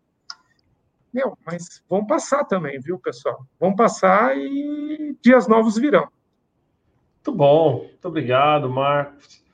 [1.12, 3.47] Meu, mas vão passar também, viu, pessoal?
[3.61, 6.09] Vão passar e dias novos virão.
[7.16, 9.45] Muito bom, muito obrigado, Marcos.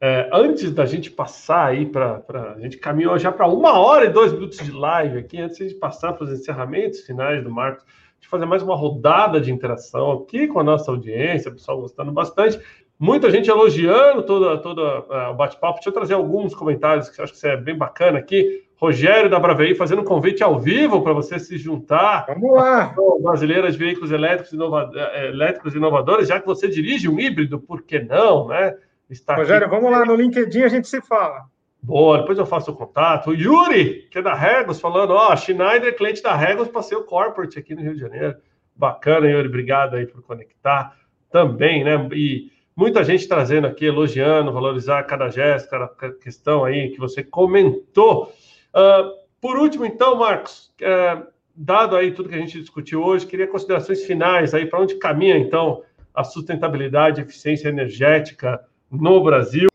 [0.00, 2.22] É, antes da gente passar aí para.
[2.56, 5.74] A gente caminhou já para uma hora e dois minutos de live aqui, antes de
[5.74, 7.84] passar para os encerramentos finais do Marcos,
[8.20, 12.12] de fazer mais uma rodada de interação aqui com a nossa audiência, o pessoal gostando
[12.12, 12.60] bastante.
[12.96, 15.74] Muita gente elogiando todo, todo uh, o bate-papo.
[15.74, 18.64] Deixa eu trazer alguns comentários que eu acho que isso é bem bacana aqui.
[18.76, 22.26] Rogério da Braveí fazendo um convite ao vivo para você se juntar.
[22.28, 22.94] Vamos lá!
[23.20, 27.82] Brasileira de Veículos Elétricos, inova eh, Elétricos Inovadores, já que você dirige um híbrido, por
[27.82, 28.76] que não, né?
[29.10, 29.74] Está Rogério, aqui.
[29.74, 31.46] vamos lá no LinkedIn, a gente se fala.
[31.82, 33.30] Boa, depois eu faço o contato.
[33.30, 37.58] O Yuri, que é da Regos, falando, ó, Schneider, cliente da Regos, passei o corporate
[37.58, 38.36] aqui no Rio de Janeiro.
[38.74, 40.96] Bacana, Yuri, obrigado aí por conectar
[41.30, 42.08] também, né?
[42.12, 48.32] E muita gente trazendo aqui, elogiando, valorizar cada gesto, cada questão aí que você comentou.
[48.74, 53.46] Uh, por último, então, Marcos, uh, dado aí tudo que a gente discutiu hoje, queria
[53.46, 55.82] considerações finais aí para onde caminha, então,
[56.12, 59.68] a sustentabilidade e eficiência energética no Brasil.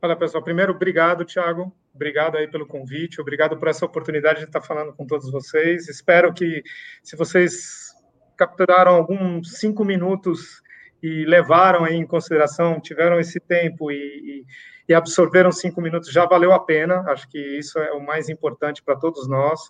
[0.00, 1.74] Olha, pessoal, primeiro, obrigado, Thiago.
[1.94, 5.88] Obrigado aí pelo convite, obrigado por essa oportunidade de estar falando com todos vocês.
[5.88, 6.62] Espero que,
[7.02, 7.92] se vocês
[8.36, 10.60] capturaram alguns cinco minutos
[11.02, 14.46] e levaram em consideração, tiveram esse tempo e, e
[14.88, 17.00] e absorveram cinco minutos, já valeu a pena.
[17.08, 19.60] Acho que isso é o mais importante para todos nós.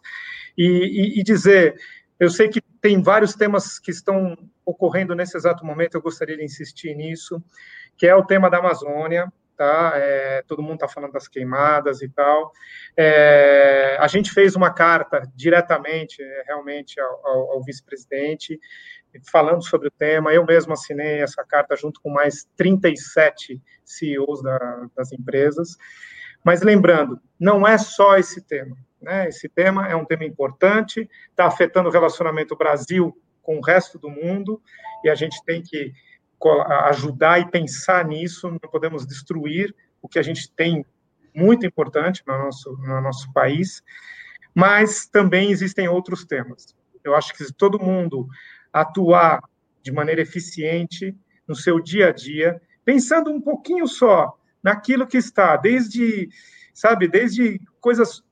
[0.56, 1.76] E, e, e, dizer,
[2.18, 6.44] eu sei que tem vários temas que estão ocorrendo nesse exato momento, eu gostaria de
[6.44, 7.42] insistir nisso,
[7.96, 9.32] que é o tema da Amazônia.
[9.56, 9.92] Tá?
[9.94, 12.50] É, todo mundo está falando das queimadas e tal.
[12.96, 18.58] É, a gente fez uma carta diretamente, é, realmente, ao, ao, vice-presidente,
[19.30, 20.34] falando sobre o tema.
[20.34, 25.76] Eu mesmo assinei essa carta junto com mais 37 CEOs da, das empresas.
[26.42, 28.76] Mas lembrando, não é só esse tema.
[29.00, 29.28] Né?
[29.28, 34.10] Esse tema é um tema importante, está afetando o relacionamento Brasil com o resto do
[34.10, 34.60] mundo,
[35.04, 35.92] e a gente tem que
[36.88, 40.84] ajudar e pensar nisso, não podemos destruir o que a gente tem
[41.34, 43.82] muito importante no nosso, no nosso país,
[44.54, 46.74] mas também existem outros temas.
[47.02, 48.28] Eu acho que se todo mundo
[48.72, 49.40] atuar
[49.82, 51.16] de maneira eficiente
[51.46, 56.28] no seu dia a dia, pensando um pouquinho só naquilo que está, desde,
[56.72, 58.22] sabe, desde coisas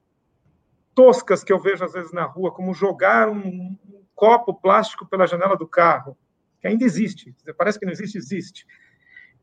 [0.94, 5.26] toscas que eu vejo às vezes na rua, como jogar um, um copo plástico pela
[5.26, 6.16] janela do carro,
[6.62, 8.66] que ainda existe, parece que não existe, existe,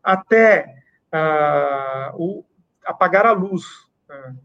[0.02, 2.46] até uh, o,
[2.86, 3.66] apagar a luz
[4.10, 4.40] uh,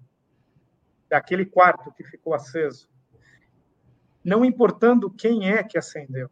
[1.09, 2.91] daquele quarto que ficou aceso,
[4.25, 6.29] não importando quem é que acendeu.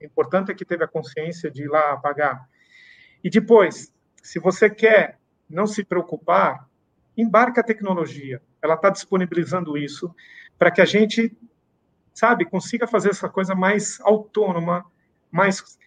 [0.00, 2.48] O importante é que teve a consciência de ir lá apagar.
[3.22, 3.92] E depois,
[4.22, 6.66] se você quer não se preocupar,
[7.14, 8.40] embarca a tecnologia.
[8.62, 10.14] Ela está disponibilizando isso
[10.58, 11.36] para que a gente,
[12.14, 14.90] sabe, consiga fazer essa coisa mais autônoma,
[15.32, 15.78] mais,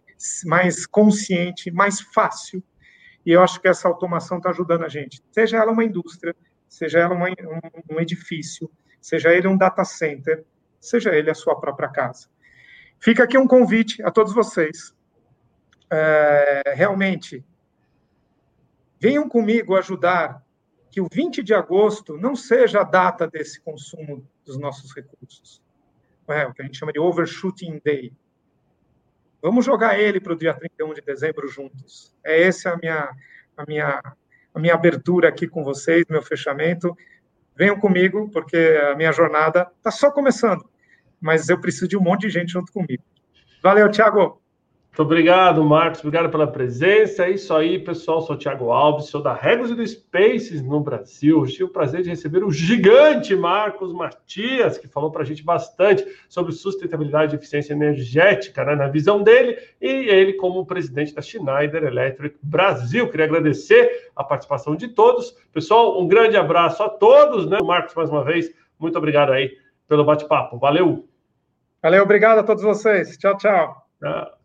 [0.45, 2.63] mais consciente, mais fácil.
[3.25, 5.23] E eu acho que essa automação está ajudando a gente.
[5.31, 6.35] Seja ela uma indústria,
[6.67, 8.69] seja ela uma, um, um edifício,
[8.99, 10.43] seja ele um data center,
[10.79, 12.27] seja ele a sua própria casa.
[12.99, 14.93] Fica aqui um convite a todos vocês.
[15.91, 17.45] É, realmente,
[18.99, 20.43] venham comigo ajudar
[20.91, 25.61] que o 20 de agosto não seja a data desse consumo dos nossos recursos.
[26.27, 28.11] É, o que a gente chama de overshooting day.
[29.45, 32.15] Vamos jogar ele para o dia 31 de dezembro juntos.
[32.25, 33.09] É essa a minha,
[33.55, 34.01] a minha,
[34.53, 36.97] a minha abertura aqui com vocês, meu fechamento.
[37.55, 38.57] Venham comigo, porque
[38.91, 40.67] a minha jornada está só começando
[41.25, 43.03] mas eu preciso de um monte de gente junto comigo.
[43.63, 44.39] Valeu, Thiago!
[44.95, 45.99] Muito obrigado, Marcos.
[45.99, 47.25] Obrigado pela presença.
[47.25, 48.21] É isso aí, pessoal.
[48.21, 51.45] Sou o Thiago Alves, sou da Regos e do Spaces no Brasil.
[51.47, 56.07] tive o prazer de receber o gigante Marcos Matias, que falou para a gente bastante
[56.29, 61.83] sobre sustentabilidade e eficiência energética, né, na visão dele, e ele como presidente da Schneider
[61.83, 63.09] Electric Brasil.
[63.09, 65.35] Queria agradecer a participação de todos.
[65.51, 67.49] Pessoal, um grande abraço a todos.
[67.49, 67.57] Né?
[67.61, 69.57] Marcos, mais uma vez, muito obrigado aí
[69.89, 70.57] pelo bate-papo.
[70.57, 71.05] Valeu!
[71.83, 73.17] Valeu, obrigado a todos vocês.
[73.17, 73.85] Tchau, tchau.
[73.99, 74.44] tchau.